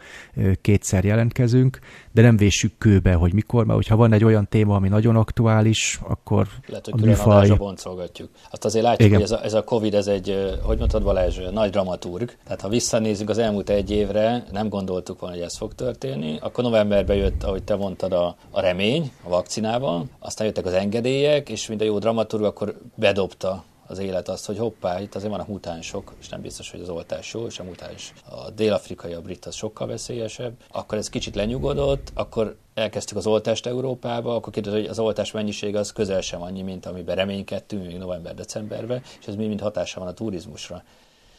kétszer 0.61 1.05
jelentkezünk, 1.05 1.79
de 2.13 2.23
nem 2.23 2.37
véssük 2.37 2.79
kőbe, 2.79 3.15
hogy 3.15 3.35
mikor, 3.35 3.65
mert 3.65 3.79
hogyha 3.79 3.97
van 3.97 4.13
egy 4.13 4.25
olyan 4.25 4.49
téma, 4.49 4.75
ami 4.75 4.89
nagyon 4.89 5.17
aktuális, 5.17 6.01
akkor 6.03 6.47
Lehet, 6.67 6.85
hogy 6.85 7.03
a 7.03 7.07
műfaj... 7.07 7.49
boncolgatjuk. 7.49 8.31
Azt 8.51 8.65
azért 8.65 8.85
látjuk, 8.85 9.09
Igen. 9.09 9.21
hogy 9.21 9.31
ez 9.31 9.39
a, 9.41 9.45
ez 9.45 9.55
a 9.55 9.65
Covid, 9.65 9.95
ez 9.95 10.07
egy, 10.07 10.57
hogy 10.63 10.79
mondtad 10.79 11.03
Balázs, 11.03 11.39
nagy 11.53 11.71
dramaturg. 11.71 12.36
Tehát 12.45 12.61
ha 12.61 12.69
visszanézzük 12.69 13.29
az 13.29 13.39
elmúlt 13.39 13.71
egy 13.71 13.91
évre, 13.91 14.45
nem 14.53 14.69
gondoltuk 14.69 15.21
volna, 15.21 15.35
hogy 15.35 15.45
ez 15.45 15.57
fog 15.57 15.75
történni. 15.75 16.39
Akkor 16.41 16.65
novemberben 16.65 17.17
jött, 17.17 17.43
ahogy 17.43 17.63
te 17.63 17.77
mondtad, 17.77 18.13
a, 18.13 18.37
a 18.51 18.61
remény 18.61 19.13
a 19.23 19.29
vakcinával, 19.29 20.05
aztán 20.19 20.47
jöttek 20.47 20.67
az 20.67 20.73
engedélyek, 20.73 21.49
és 21.49 21.67
mint 21.67 21.81
a 21.81 21.85
jó 21.85 21.99
dramaturg, 21.99 22.45
akkor 22.45 22.79
bedobta 22.95 23.65
az 23.87 23.99
élet 23.99 24.29
azt, 24.29 24.47
hogy 24.47 24.59
hoppá, 24.59 25.01
itt 25.01 25.15
azért 25.15 25.31
vannak 25.31 25.49
mutánsok, 25.49 26.13
és 26.21 26.29
nem 26.29 26.41
biztos, 26.41 26.71
hogy 26.71 26.81
az 26.81 26.89
oltás 26.89 27.33
jó, 27.33 27.47
és 27.47 27.59
a 27.59 27.65
mutáns, 27.65 28.13
a 28.31 28.51
dél-afrikai, 28.51 29.13
a 29.13 29.21
brit 29.21 29.47
az 29.47 29.55
sokkal 29.55 29.87
veszélyesebb. 29.87 30.53
Akkor 30.73 30.99
ez 30.99 31.09
kicsit 31.09 31.35
lenyugodott, 31.35 32.13
akkor 32.15 32.57
elkezdtük 32.75 33.17
az 33.17 33.27
oltást 33.27 33.67
Európába, 33.67 34.35
akkor 34.35 34.53
kiderült, 34.53 34.81
hogy 34.81 34.91
az 34.91 34.99
oltás 34.99 35.31
mennyisége 35.31 35.79
az 35.79 35.93
közel 35.93 36.21
sem 36.21 36.43
annyi, 36.43 36.63
mint 36.63 36.87
amiben 36.87 37.17
reménykedtünk 37.17 37.87
még 37.87 37.99
november-decemberben, 37.99 39.03
és 39.21 39.27
ez 39.27 39.35
mind 39.35 39.61
hatása 39.61 40.01
van 40.01 40.09
a 40.09 40.13
turizmusra. 40.13 40.83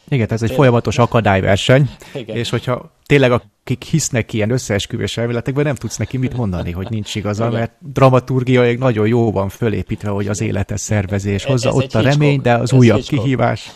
Igen, 0.08 0.26
ez 0.30 0.42
egy 0.42 0.50
folyamatos 0.50 0.98
akadályverseny, 0.98 1.90
Igen. 2.14 2.36
és 2.36 2.50
hogyha 2.50 2.92
tényleg 3.06 3.32
akik 3.32 3.82
hisznek 3.82 4.32
ilyen 4.32 4.50
összeesküvés 4.50 5.16
elméletekben, 5.16 5.64
nem 5.64 5.74
tudsz 5.74 5.96
neki 5.96 6.16
mit 6.16 6.36
mondani, 6.36 6.70
hogy 6.70 6.86
nincs 6.90 7.14
igaza, 7.14 7.46
Igen. 7.46 7.58
mert 7.58 7.72
dramaturgiai 7.92 8.74
nagyon 8.74 9.06
jó 9.06 9.32
van 9.32 9.48
fölépítve, 9.48 10.10
hogy 10.10 10.28
az 10.28 10.40
életes 10.40 10.80
szervezés 10.80 11.44
hozza, 11.44 11.68
ez 11.68 11.74
ott 11.74 11.94
a 11.94 12.00
remény, 12.00 12.40
de 12.40 12.54
az 12.54 12.72
újabb 12.72 12.96
Hitchcock. 12.96 13.22
kihívás. 13.22 13.70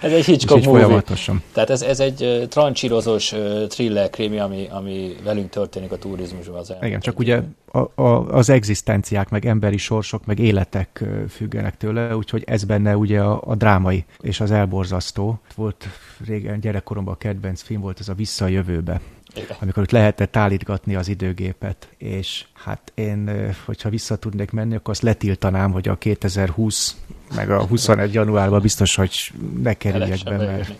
Ez 0.00 0.12
egy 0.12 0.24
Hitchcock 0.24 0.64
movie. 0.64 0.80
Folyamatosan. 0.80 1.42
Tehát 1.52 1.70
ez, 1.70 1.82
ez 1.82 2.00
egy 2.00 2.46
trancsírozós 2.48 3.34
thriller 3.68 4.10
krémi, 4.10 4.38
ami, 4.38 4.66
ami 4.70 5.16
velünk 5.24 5.50
történik 5.50 5.92
a 5.92 5.96
turizmusban. 5.96 6.58
Az 6.58 6.74
Igen, 6.82 7.00
csak 7.00 7.18
ugye 7.18 7.40
a, 7.72 8.02
a, 8.02 8.28
az 8.28 8.50
egzisztenciák, 8.50 9.28
meg 9.28 9.46
emberi 9.46 9.76
sorsok, 9.76 10.26
meg 10.26 10.38
életek 10.38 11.04
függenek 11.28 11.76
tőle, 11.76 12.16
úgyhogy 12.16 12.44
ez 12.46 12.64
benne 12.64 12.96
ugye 12.96 13.20
a, 13.20 13.40
a 13.44 13.54
drámai 13.54 14.04
és 14.20 14.40
az 14.40 14.50
elborzasztó. 14.50 15.40
Volt 15.54 15.86
régen 16.26 16.60
gyerekkoromban 16.60 17.14
a 17.14 17.18
kedvenc 17.18 17.62
film 17.62 17.80
volt 17.80 18.00
ez 18.00 18.08
a 18.08 18.14
Vissza 18.14 18.44
a 18.44 18.48
jövőbe. 18.48 19.00
Igen. 19.36 19.56
amikor 19.60 19.82
ott 19.82 19.90
lehetett 19.90 20.36
állítgatni 20.36 20.94
az 20.94 21.08
időgépet, 21.08 21.88
és 21.96 22.44
hát 22.52 22.92
én, 22.94 23.30
hogyha 23.64 23.90
vissza 23.90 24.16
tudnék 24.16 24.50
menni, 24.50 24.74
akkor 24.74 24.90
azt 24.90 25.02
letiltanám, 25.02 25.72
hogy 25.72 25.88
a 25.88 25.96
2020 25.96 26.96
meg 27.34 27.50
a 27.50 27.66
21 27.66 28.14
januárban 28.14 28.60
biztos, 28.60 28.94
hogy 28.94 29.32
ne 29.62 29.74
kerüljek 29.74 30.22
be, 30.24 30.36
mert, 30.36 30.74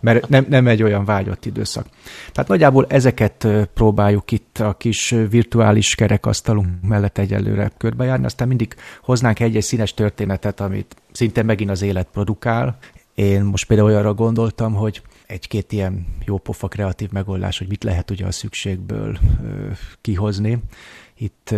mert 0.00 0.28
nem, 0.28 0.46
nem 0.48 0.66
egy 0.66 0.82
olyan 0.82 1.04
vágyott 1.04 1.44
időszak. 1.44 1.86
Tehát 2.32 2.50
nagyjából 2.50 2.86
ezeket 2.88 3.48
próbáljuk 3.74 4.30
itt 4.30 4.58
a 4.58 4.74
kis 4.76 5.14
virtuális 5.30 5.94
kerekasztalunk 5.94 6.68
mellett 6.82 7.18
egyelőre 7.18 7.70
körbejárni, 7.76 8.24
aztán 8.24 8.48
mindig 8.48 8.74
hoznánk 9.02 9.40
egy-egy 9.40 9.62
színes 9.62 9.94
történetet, 9.94 10.60
amit 10.60 10.96
szinte 11.12 11.42
megint 11.42 11.70
az 11.70 11.82
élet 11.82 12.08
produkál. 12.12 12.78
Én 13.14 13.42
most 13.42 13.66
például 13.66 13.88
olyanra 13.88 14.14
gondoltam, 14.14 14.74
hogy 14.74 15.02
egy-két 15.26 15.72
ilyen 15.72 16.06
jópofa 16.24 16.68
kreatív 16.68 17.10
megoldás, 17.10 17.58
hogy 17.58 17.68
mit 17.68 17.84
lehet 17.84 18.10
ugye 18.10 18.26
a 18.26 18.32
szükségből 18.32 19.18
kihozni. 20.00 20.58
Itt 21.18 21.54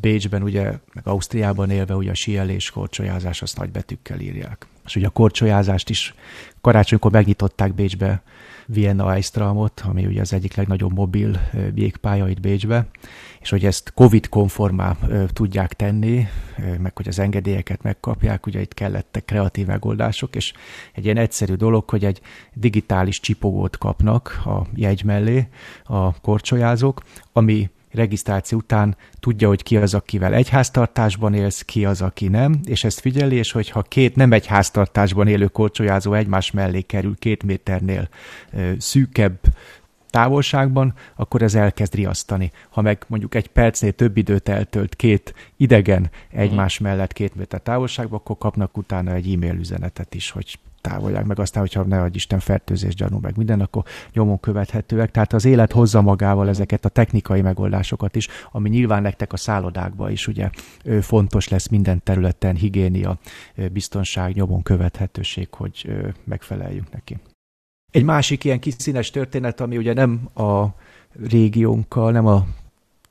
Bécsben, 0.00 0.42
ugye, 0.42 0.78
meg 0.94 1.06
Ausztriában 1.06 1.70
élve 1.70 1.94
ugye 1.94 2.10
a 2.10 2.14
síelés, 2.14 2.70
korcsolyázás, 2.70 3.42
azt 3.42 3.58
nagy 3.58 3.70
betűkkel 3.70 4.20
írják. 4.20 4.66
És 4.86 4.96
ugye 4.96 5.06
a 5.06 5.10
korcsolyázást 5.10 5.90
is 5.90 6.14
karácsonykor 6.60 7.10
megnyitották 7.10 7.74
Bécsbe 7.74 8.22
Vienna 8.66 9.12
Eistramot, 9.12 9.82
ami 9.86 10.06
ugye 10.06 10.20
az 10.20 10.32
egyik 10.32 10.54
legnagyobb 10.54 10.92
mobil 10.92 11.40
jégpálya 11.74 12.28
itt 12.28 12.40
Bécsbe, 12.40 12.86
és 13.40 13.50
hogy 13.50 13.64
ezt 13.64 13.92
COVID-konformá 13.94 14.96
tudják 15.32 15.72
tenni, 15.72 16.26
meg 16.78 16.96
hogy 16.96 17.08
az 17.08 17.18
engedélyeket 17.18 17.82
megkapják, 17.82 18.46
ugye 18.46 18.60
itt 18.60 18.74
kellettek 18.74 19.24
kreatív 19.24 19.66
megoldások, 19.66 20.36
és 20.36 20.52
egy 20.92 21.04
ilyen 21.04 21.16
egyszerű 21.16 21.54
dolog, 21.54 21.90
hogy 21.90 22.04
egy 22.04 22.20
digitális 22.54 23.20
csipogót 23.20 23.78
kapnak 23.78 24.42
a 24.44 24.66
jegy 24.74 25.04
mellé 25.04 25.48
a 25.84 26.20
korcsolyázók, 26.20 27.02
ami 27.32 27.70
regisztráció 27.96 28.58
után 28.58 28.96
tudja, 29.20 29.48
hogy 29.48 29.62
ki 29.62 29.76
az, 29.76 29.94
akivel 29.94 30.34
egy 30.34 30.48
háztartásban 30.48 31.34
élsz, 31.34 31.62
ki 31.62 31.84
az, 31.84 32.02
aki 32.02 32.28
nem, 32.28 32.60
és 32.64 32.84
ezt 32.84 33.00
figyeli, 33.00 33.36
és 33.36 33.52
hogyha 33.52 33.82
két 33.82 34.16
nem 34.16 34.32
egy 34.32 34.46
háztartásban 34.46 35.26
élő 35.28 35.46
korcsolyázó 35.46 36.12
egymás 36.12 36.50
mellé 36.50 36.80
kerül 36.80 37.16
két 37.18 37.42
méternél 37.42 38.08
szűkebb 38.78 39.38
távolságban, 40.16 40.94
akkor 41.16 41.42
ez 41.42 41.54
elkezd 41.54 41.94
riasztani. 41.94 42.52
Ha 42.70 42.80
meg 42.80 43.04
mondjuk 43.06 43.34
egy 43.34 43.46
percnél 43.46 43.92
több 43.92 44.16
időt 44.16 44.48
eltölt 44.48 44.94
két 44.94 45.34
idegen 45.56 46.10
egymás 46.30 46.78
mellett 46.78 47.12
két 47.12 47.34
méter 47.34 47.60
távolságban, 47.60 48.18
akkor 48.18 48.38
kapnak 48.38 48.76
utána 48.76 49.12
egy 49.12 49.32
e-mail 49.32 49.54
üzenetet 49.54 50.14
is, 50.14 50.30
hogy 50.30 50.58
távolják 50.80 51.24
meg, 51.24 51.38
aztán, 51.38 51.62
hogyha 51.62 51.82
ne 51.82 52.02
adj 52.02 52.16
Isten 52.16 52.38
fertőzés 52.38 52.94
gyanú 52.94 53.18
meg 53.18 53.36
minden, 53.36 53.60
akkor 53.60 53.84
nyomon 54.12 54.40
követhetőek. 54.40 55.10
Tehát 55.10 55.32
az 55.32 55.44
élet 55.44 55.72
hozza 55.72 56.00
magával 56.00 56.48
ezeket 56.48 56.84
a 56.84 56.88
technikai 56.88 57.40
megoldásokat 57.40 58.16
is, 58.16 58.28
ami 58.52 58.68
nyilván 58.68 59.02
nektek 59.02 59.32
a 59.32 59.36
szállodákban 59.36 60.10
is 60.10 60.26
ugye 60.26 60.50
fontos 61.00 61.48
lesz 61.48 61.68
minden 61.68 62.02
területen, 62.02 62.54
higiénia, 62.54 63.18
biztonság, 63.72 64.34
nyomon 64.34 64.62
követhetőség, 64.62 65.48
hogy 65.50 65.88
megfeleljünk 66.24 66.92
neki. 66.92 67.16
Egy 67.96 68.04
másik 68.04 68.44
ilyen 68.44 68.58
kis 68.58 68.74
színes 68.78 69.10
történet, 69.10 69.60
ami 69.60 69.76
ugye 69.76 69.92
nem 69.92 70.28
a 70.34 70.66
régiónkkal, 71.28 72.12
nem 72.12 72.26
a 72.26 72.46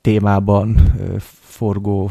témában 0.00 0.76
forgó 1.40 2.10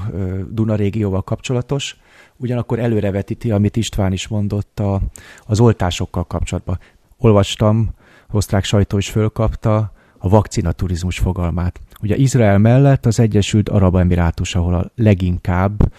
Duna 0.49 0.75
régióval 0.75 1.21
kapcsolatos, 1.21 1.97
ugyanakkor 2.37 2.79
előrevetíti, 2.79 3.51
amit 3.51 3.77
István 3.77 4.11
is 4.11 4.27
mondott 4.27 4.79
a, 4.79 5.01
az 5.45 5.59
oltásokkal 5.59 6.23
kapcsolatban. 6.23 6.79
Olvastam, 7.17 7.89
osztrák 8.31 8.63
sajtó 8.63 8.97
is 8.97 9.09
fölkapta 9.09 9.91
a 10.17 10.29
vakcinaturizmus 10.29 11.19
fogalmát. 11.19 11.79
Ugye 12.01 12.15
Izrael 12.15 12.57
mellett 12.57 13.05
az 13.05 13.19
Egyesült 13.19 13.69
Arab 13.69 13.95
Emirátus, 13.95 14.55
ahol 14.55 14.73
a 14.73 14.91
leginkább 14.95 15.93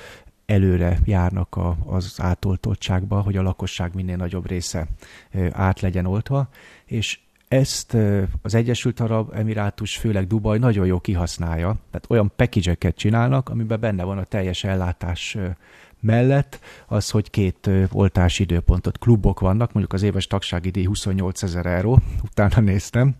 előre 0.47 0.99
járnak 1.05 1.57
a, 1.57 1.77
az 1.87 2.15
átoltottságba, 2.19 3.21
hogy 3.21 3.37
a 3.37 3.43
lakosság 3.43 3.95
minél 3.95 4.17
nagyobb 4.17 4.49
része 4.49 4.87
át 5.53 5.81
legyen 5.81 6.07
oltva, 6.07 6.49
és 6.85 7.19
ezt 7.49 7.97
az 8.43 8.55
Egyesült 8.55 9.01
Arab 9.01 9.33
Emirátus, 9.35 9.97
főleg 9.97 10.27
Dubaj 10.27 10.59
nagyon 10.59 10.87
jó 10.87 11.01
kihasználja, 11.01 11.77
tehát 11.91 12.07
olyan 12.09 12.33
package 12.37 12.91
csinálnak, 12.91 13.49
amiben 13.49 13.81
benne 13.81 14.05
van 14.05 14.19
a 14.19 14.25
teljes 14.25 14.65
ellátás 14.65 15.37
mellett. 16.01 16.61
Az, 16.87 17.11
hogy 17.11 17.31
két 17.31 17.71
oltási 17.93 18.43
időpontot 18.43 18.99
klubok 18.99 19.41
vannak, 19.41 19.73
mondjuk 19.73 19.93
az 19.93 20.03
éves 20.03 20.27
tagsági 20.27 20.71
díj 20.71 20.85
28 20.85 21.43
ezer 21.43 21.67
euró, 21.67 21.99
utána 22.25 22.61
néztem, 22.61 23.15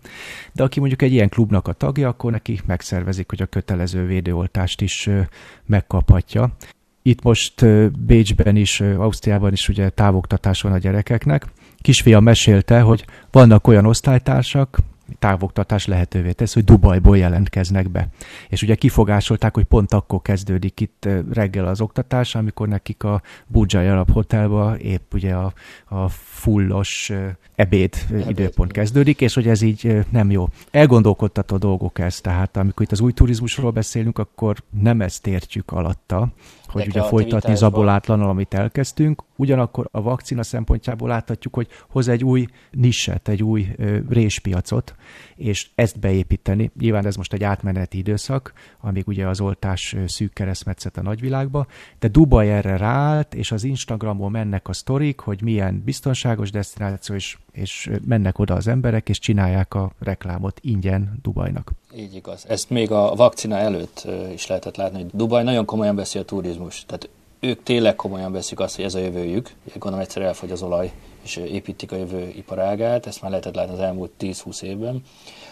de 0.53 0.63
aki 0.63 0.79
mondjuk 0.79 1.03
egy 1.03 1.13
ilyen 1.13 1.29
klubnak 1.29 1.69
a 1.69 1.73
tagja, 1.73 2.09
akkor 2.09 2.31
neki 2.31 2.61
megszervezik, 2.67 3.29
hogy 3.29 3.43
a 3.43 3.47
kötelező 3.47 4.07
védőoltást 4.07 4.81
is 4.81 5.11
megkaphatja. 5.67 6.57
Itt 7.07 7.23
most 7.23 7.67
Bécsben 7.99 8.57
is, 8.57 8.81
Ausztriában 8.81 9.53
is 9.53 9.69
ugye 9.69 9.89
távoktatás 9.89 10.63
van 10.63 10.73
a 10.73 10.79
gyerekeknek. 10.79 11.47
Kisfia 11.79 12.21
mesélte, 12.21 12.81
hogy 12.81 13.05
vannak 13.31 13.67
olyan 13.67 13.87
osztálytársak, 13.87 14.79
távoktatás 15.19 15.87
lehetővé 15.87 16.33
tesz, 16.33 16.55
hogy 16.55 16.65
Dubajból 16.65 17.19
jelentkeznek 17.19 17.91
be. 17.91 18.09
És 18.49 18.63
ugye 18.63 18.75
kifogásolták, 18.75 19.55
hogy 19.55 19.65
pont 19.65 19.93
akkor 19.93 20.23
kezdődik 20.23 20.81
itt 20.81 21.09
reggel 21.33 21.67
az 21.67 21.81
oktatás, 21.81 22.35
amikor 22.35 22.69
nekik 22.69 23.05
a 23.05 23.23
Budzsai 23.47 23.87
Arab 23.87 24.11
Hotelba 24.11 24.79
épp 24.79 25.15
ugye 25.15 25.35
a, 25.35 25.53
a 25.85 26.09
fullos 26.09 27.13
ebéd 27.55 27.95
időpont 28.29 28.73
kezdődik, 28.73 29.21
és 29.21 29.35
hogy 29.35 29.49
ez 29.49 29.63
így 29.63 30.05
nem 30.11 30.31
jó. 30.31 30.49
Elgondolkodtató 30.71 31.57
dolgok 31.57 31.99
ez, 31.99 32.21
tehát 32.21 32.57
amikor 32.57 32.83
itt 32.83 32.93
az 32.93 33.01
új 33.01 33.13
turizmusról 33.13 33.71
beszélünk, 33.71 34.19
akkor 34.19 34.57
nem 34.81 35.01
ezt 35.01 35.27
értjük 35.27 35.71
alatta, 35.71 36.33
hogy 36.77 36.89
ugye 36.89 37.03
folytatni 37.03 37.57
zabolátlannal, 37.57 38.29
amit 38.29 38.55
elkezdtünk, 38.55 39.23
ugyanakkor 39.37 39.89
a 39.91 40.03
vakcina 40.03 40.43
szempontjából 40.43 41.09
láthatjuk, 41.09 41.55
hogy 41.55 41.69
hoz 41.89 42.09
egy 42.09 42.25
új 42.25 42.47
nisset, 42.71 43.29
egy 43.29 43.43
új 43.43 43.67
réspiacot, 44.09 44.95
és 45.37 45.69
ezt 45.75 45.99
beépíteni. 45.99 46.71
Nyilván 46.81 47.07
ez 47.07 47.17
most 47.17 47.33
egy 47.33 47.45
átmeneti 47.45 47.99
időszak, 47.99 48.53
amíg 48.81 49.09
ugye 49.09 49.27
az 49.29 49.41
oltás 49.41 49.97
szűk 50.07 50.33
keresztmetszet 50.33 50.97
a 50.97 51.03
nagyvilágba, 51.03 51.67
de 51.99 52.09
Dubaj 52.09 52.53
erre 52.53 52.77
ráállt, 52.77 53.35
és 53.35 53.53
az 53.53 53.65
Instagramon 53.65 54.31
mennek 54.31 54.69
a 54.69 54.73
sztorik, 54.73 55.21
hogy 55.21 55.43
milyen 55.43 55.83
biztonságos 55.85 56.51
destináció, 56.51 57.15
és, 57.15 57.39
és 57.53 57.91
mennek 58.07 58.39
oda 58.39 58.55
az 58.55 58.67
emberek, 58.67 59.09
és 59.09 59.19
csinálják 59.19 59.75
a 59.75 59.93
reklámot 59.99 60.61
ingyen 60.63 61.19
Dubajnak. 61.23 61.73
Így 61.97 62.15
igaz. 62.15 62.45
Ezt 62.49 62.71
még 62.71 62.91
a 62.91 63.15
vakcina 63.15 63.57
előtt 63.57 64.07
is 64.35 64.47
lehetett 64.47 64.77
látni, 64.77 65.03
hogy 65.03 65.11
Dubaj 65.13 65.43
nagyon 65.43 65.65
komolyan 65.65 65.97
veszi 65.97 66.19
a 66.19 66.25
turizmus. 66.25 66.85
Tehát 66.87 67.09
ők 67.41 67.63
tényleg 67.63 67.97
komolyan 67.97 68.33
veszik 68.33 68.61
azt, 68.61 68.77
hogy 68.77 68.85
ez 68.85 68.95
a 68.95 68.99
jövőjük. 68.99 69.51
Gondolom 69.73 69.99
egyszer 69.99 70.23
elfogy 70.23 70.51
az 70.51 70.63
olaj, 70.63 70.93
és 71.27 71.37
építik 71.37 71.93
a 71.93 71.97
jövő 71.97 72.33
iparágát. 72.37 73.07
Ezt 73.07 73.23
már 73.23 73.31
lehetett 73.31 73.55
látni 73.55 73.73
az 73.73 73.81
elmúlt 73.81 74.11
10-20 74.21 74.63
évben. 74.63 75.03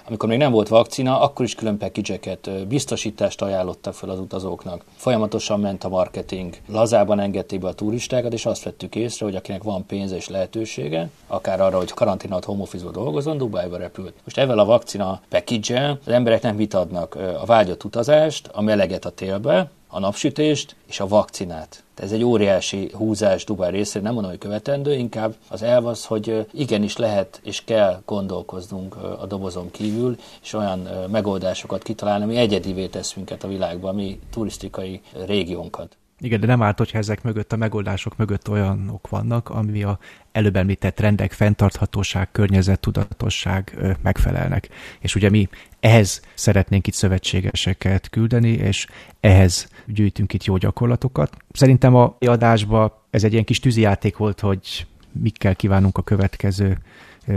Amikor 0.07 0.29
még 0.29 0.39
nem 0.39 0.53
volt 0.53 0.69
vakcina, 0.69 1.21
akkor 1.21 1.45
is 1.45 1.55
külön 1.55 1.79
package 1.79 2.39
biztosítást 2.69 3.43
ajánlottak 3.43 3.95
fel 3.95 4.09
az 4.09 4.19
utazóknak. 4.19 4.85
Folyamatosan 4.97 5.61
ment 5.61 5.85
a 5.85 5.89
marketing, 5.89 6.57
lazában 6.69 7.21
engedték 7.21 7.61
be 7.61 7.69
a 7.69 7.73
turistákat, 7.73 8.33
és 8.33 8.47
azt 8.47 8.63
vettük 8.63 8.95
észre, 8.95 9.25
hogy 9.25 9.37
akinek 9.37 9.63
van 9.63 9.87
pénze 9.87 10.17
és 10.17 10.29
lehetősége, 10.29 11.11
akár 11.27 11.61
arra, 11.61 11.77
hogy 11.77 11.91
karantén 11.91 12.31
alatt 12.31 12.45
home 12.45 12.63
office 12.63 12.91
dolgozzon, 12.91 13.39
Dubájba 13.39 13.77
repült. 13.77 14.15
Most 14.25 14.39
ezzel 14.39 14.59
a 14.59 14.65
vakcina 14.65 15.21
package 15.29 15.99
az 16.07 16.13
emberek 16.13 16.43
nem 16.43 16.57
mit 16.57 16.75
adnak 16.75 17.15
a 17.15 17.45
vágyott 17.47 17.85
utazást, 17.85 18.49
a 18.53 18.63
meleget 18.63 19.05
a 19.05 19.11
télbe, 19.11 19.71
a 19.95 19.99
napsütést 19.99 20.77
és 20.89 21.01
a 21.01 21.09
vakcinát. 21.09 21.85
Ez 21.95 22.13
egy 22.13 22.23
óriási 22.23 22.91
húzás 22.97 23.45
Dubaj 23.45 23.71
részéről, 23.71 24.03
nem 24.03 24.13
mondom, 24.13 24.31
hogy 24.31 24.41
követendő, 24.41 24.95
inkább 24.95 25.35
az 25.49 25.63
elv 25.63 25.87
az, 25.87 26.05
hogy 26.05 26.47
igenis 26.53 26.97
lehet 26.97 27.41
és 27.45 27.65
kell 27.65 28.03
gondolkoznunk 28.07 28.97
a 28.97 29.27
dobozon 29.27 29.71
kívül, 29.71 30.17
és 30.43 30.53
olyan 30.53 30.89
megoldásokat 31.11 31.83
kitalálni, 31.83 32.25
ami 32.25 32.37
egyedivé 32.37 32.87
tesz 32.87 33.13
minket 33.13 33.45
a 33.45 33.49
világban, 33.49 33.95
mi 33.95 34.21
turisztikai 34.31 35.01
régiónkat. 35.27 35.97
Igen, 36.21 36.41
de 36.41 36.47
nem 36.47 36.63
árt, 36.63 36.79
hogyha 36.79 36.99
ezek 36.99 37.23
mögött, 37.23 37.53
a 37.53 37.57
megoldások 37.57 38.17
mögött 38.17 38.49
olyanok 38.49 39.09
vannak, 39.09 39.49
ami 39.49 39.83
a 39.83 39.99
előbb 40.33 40.57
említett 40.57 41.01
rendek, 41.01 41.33
fenntarthatóság, 41.33 42.31
környezettudatosság 42.31 43.77
megfelelnek. 44.03 44.69
És 45.01 45.15
ugye 45.15 45.31
mi 45.31 45.49
ehhez 45.81 46.23
szeretnénk 46.35 46.87
itt 46.87 46.95
szövetségeseket 46.95 48.09
küldeni, 48.09 48.51
és 48.51 48.87
ehhez 49.21 49.69
gyűjtünk 49.87 50.33
itt 50.33 50.45
jó 50.45 50.57
gyakorlatokat. 50.57 51.37
Szerintem 51.53 51.95
a 51.95 52.17
adásban 52.21 52.93
ez 53.11 53.25
egy 53.25 53.33
ilyen 53.33 53.45
kis 53.45 53.61
tűzijáték 53.61 54.17
volt, 54.17 54.41
hogy 54.41 54.87
mikkel 55.13 55.57
kívánunk 55.57 55.99
a 55.99 56.03
következő 56.03 56.79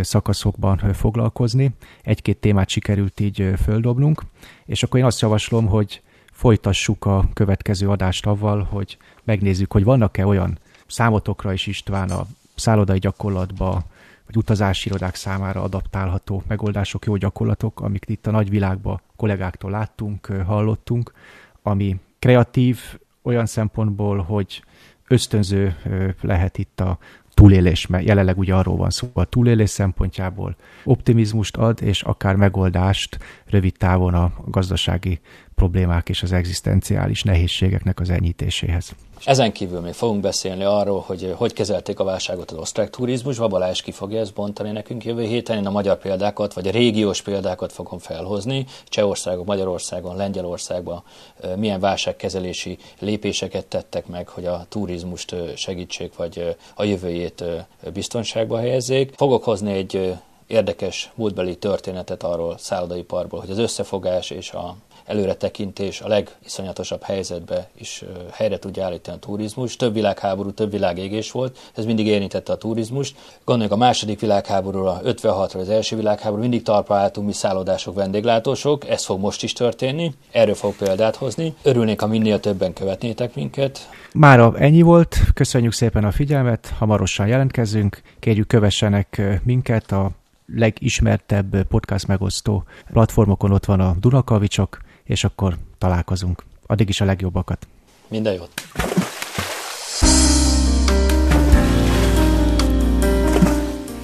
szakaszokban 0.01 0.77
foglalkozni. 0.93 1.69
Egy-két 2.03 2.37
témát 2.37 2.69
sikerült 2.69 3.19
így 3.19 3.53
földobnunk, 3.63 4.21
és 4.65 4.83
akkor 4.83 4.99
én 4.99 5.05
azt 5.05 5.21
javaslom, 5.21 5.65
hogy 5.65 6.01
folytassuk 6.37 7.05
a 7.05 7.29
következő 7.33 7.89
adást 7.89 8.25
avval, 8.25 8.63
hogy 8.63 8.97
megnézzük, 9.23 9.71
hogy 9.71 9.83
vannak-e 9.83 10.25
olyan 10.25 10.59
számotokra 10.87 11.53
is 11.53 11.67
István 11.67 12.09
a 12.09 12.25
szállodai 12.55 12.99
gyakorlatba, 12.99 13.83
vagy 14.25 14.37
utazási 14.37 14.89
irodák 14.89 15.15
számára 15.15 15.61
adaptálható 15.61 16.43
megoldások, 16.47 17.05
jó 17.05 17.15
gyakorlatok, 17.15 17.81
amik 17.81 18.05
itt 18.07 18.27
a 18.27 18.31
nagyvilágban 18.31 19.01
kollégáktól 19.15 19.71
láttunk, 19.71 20.25
hallottunk, 20.25 21.13
ami 21.61 21.99
kreatív 22.19 22.79
olyan 23.21 23.45
szempontból, 23.45 24.17
hogy 24.17 24.63
ösztönző 25.07 25.75
lehet 26.21 26.57
itt 26.57 26.79
a 26.79 26.97
túlélés, 27.33 27.87
mert 27.87 28.05
jelenleg 28.05 28.37
ugye 28.37 28.55
arról 28.55 28.77
van 28.77 28.89
szó 28.89 29.09
a 29.13 29.25
túlélés 29.25 29.69
szempontjából, 29.69 30.55
optimizmust 30.83 31.57
ad, 31.57 31.81
és 31.81 32.01
akár 32.01 32.35
megoldást 32.35 33.17
rövid 33.45 33.73
távon 33.77 34.13
a 34.13 34.31
gazdasági 34.45 35.19
problémák 35.57 36.09
és 36.09 36.23
az 36.23 36.31
egzisztenciális 36.31 37.23
nehézségeknek 37.23 37.99
az 37.99 38.09
enyhítéséhez. 38.09 38.95
Ezen 39.25 39.51
kívül 39.51 39.79
még 39.79 39.93
fogunk 39.93 40.21
beszélni 40.21 40.63
arról, 40.63 41.03
hogy 41.05 41.33
hogy 41.37 41.53
kezelték 41.53 41.99
a 41.99 42.03
válságot 42.03 42.51
az 42.51 42.57
osztrák 42.57 42.89
turizmus. 42.89 43.37
Balázs 43.37 43.81
ki 43.81 43.91
fogja 43.91 44.19
ezt 44.19 44.33
bontani 44.33 44.71
nekünk 44.71 45.05
jövő 45.05 45.23
héten. 45.23 45.57
Én 45.57 45.65
a 45.65 45.71
magyar 45.71 45.97
példákat, 45.97 46.53
vagy 46.53 46.67
a 46.67 46.71
régiós 46.71 47.21
példákat 47.21 47.71
fogom 47.71 47.99
felhozni. 47.99 48.65
Csehországon, 48.85 49.45
Magyarországon, 49.45 50.15
Lengyelországban 50.15 51.03
milyen 51.55 51.79
válságkezelési 51.79 52.77
lépéseket 52.99 53.65
tettek 53.65 54.07
meg, 54.07 54.27
hogy 54.27 54.45
a 54.45 54.65
turizmust 54.69 55.35
segítsék, 55.55 56.15
vagy 56.15 56.55
a 56.75 56.83
jövőjét 56.83 57.43
biztonságba 57.93 58.57
helyezzék. 58.57 59.13
Fogok 59.15 59.43
hozni 59.43 59.71
egy 59.71 60.15
érdekes 60.47 61.11
múltbeli 61.15 61.57
történetet 61.57 62.23
arról 62.23 62.57
szállodaiparból, 62.57 63.39
hogy 63.39 63.49
az 63.49 63.57
összefogás 63.57 64.29
és 64.29 64.51
a 64.51 64.75
előretekintés 65.07 66.01
a 66.01 66.07
legiszonyatosabb 66.07 67.03
helyzetbe 67.03 67.69
is 67.77 68.03
helyre 68.31 68.59
tudja 68.59 68.83
állítani 68.83 69.17
a 69.17 69.19
turizmus. 69.19 69.75
Több 69.75 69.93
világháború, 69.93 70.51
több 70.51 70.71
világégés 70.71 71.31
volt, 71.31 71.57
ez 71.75 71.85
mindig 71.85 72.07
érintette 72.07 72.53
a 72.53 72.57
turizmust. 72.57 73.15
Gondoljuk 73.45 73.73
a 73.73 73.77
második 73.77 74.19
világháborúra, 74.19 74.99
56-ra, 75.03 75.59
az 75.59 75.69
első 75.69 75.95
világháború, 75.95 76.41
mindig 76.41 76.63
talpra 76.63 76.95
álltunk 76.95 77.27
mi 77.27 77.33
szállodások, 77.33 77.95
vendéglátósok, 77.95 78.89
ez 78.89 79.05
fog 79.05 79.19
most 79.19 79.43
is 79.43 79.53
történni, 79.53 80.13
erről 80.31 80.55
fog 80.55 80.75
példát 80.75 81.15
hozni. 81.15 81.55
Örülnék, 81.63 81.99
ha 81.99 82.07
minél 82.07 82.39
többen 82.39 82.73
követnétek 82.73 83.35
minket. 83.35 83.89
Mára 84.13 84.53
ennyi 84.57 84.81
volt, 84.81 85.17
köszönjük 85.33 85.73
szépen 85.73 86.03
a 86.03 86.11
figyelmet, 86.11 86.73
hamarosan 86.77 87.27
jelentkezünk, 87.27 88.01
kérjük 88.19 88.47
kövessenek 88.47 89.21
minket 89.43 89.91
a 89.91 90.11
legismertebb 90.55 91.63
podcast 91.63 92.07
megosztó 92.07 92.63
platformokon 92.91 93.51
ott 93.51 93.65
van 93.65 93.79
a 93.79 93.95
Dunakavicsok, 93.99 94.77
és 95.07 95.23
akkor 95.23 95.57
találkozunk. 95.77 96.43
Addig 96.65 96.89
is 96.89 97.01
a 97.01 97.05
legjobbakat. 97.05 97.67
Minden 98.07 98.33
jót! 98.33 98.51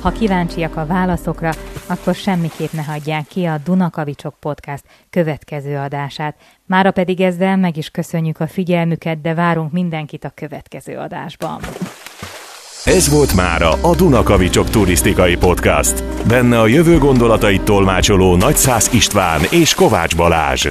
Ha 0.02 0.12
kíváncsiak 0.12 0.76
a 0.76 0.86
válaszokra, 0.86 1.52
akkor 1.88 2.16
semmiképp 2.16 2.72
ne 2.72 2.84
hagyják 2.84 3.28
ki 3.28 3.46
a 3.46 3.58
Dunakavicsok 3.58 4.36
Podcast 4.40 4.84
következő 5.10 5.78
adását. 5.78 6.36
Mára 6.66 6.92
pedig 6.92 7.22
ezzel 7.22 7.58
meg 7.58 7.78
is 7.78 7.90
köszönjük 7.90 8.40
a 8.40 8.48
figyelmüket, 8.48 9.22
de 9.22 9.34
várunk 9.34 9.72
mindenkit 9.72 10.24
a 10.24 10.32
következő 10.36 10.98
adásban. 10.98 11.62
Ez 12.86 13.10
volt 13.10 13.34
mára 13.34 13.70
a 13.70 13.96
Dunakavicsok 13.96 14.70
turisztikai 14.70 15.36
podcast. 15.36 16.04
Benne 16.28 16.60
a 16.60 16.68
jövő 16.68 16.98
gondolatait 16.98 17.62
tolmácsoló 17.62 18.36
Nagyszász 18.36 18.94
István 18.94 19.42
és 19.50 19.74
Kovács 19.74 20.16
Balázs. 20.16 20.68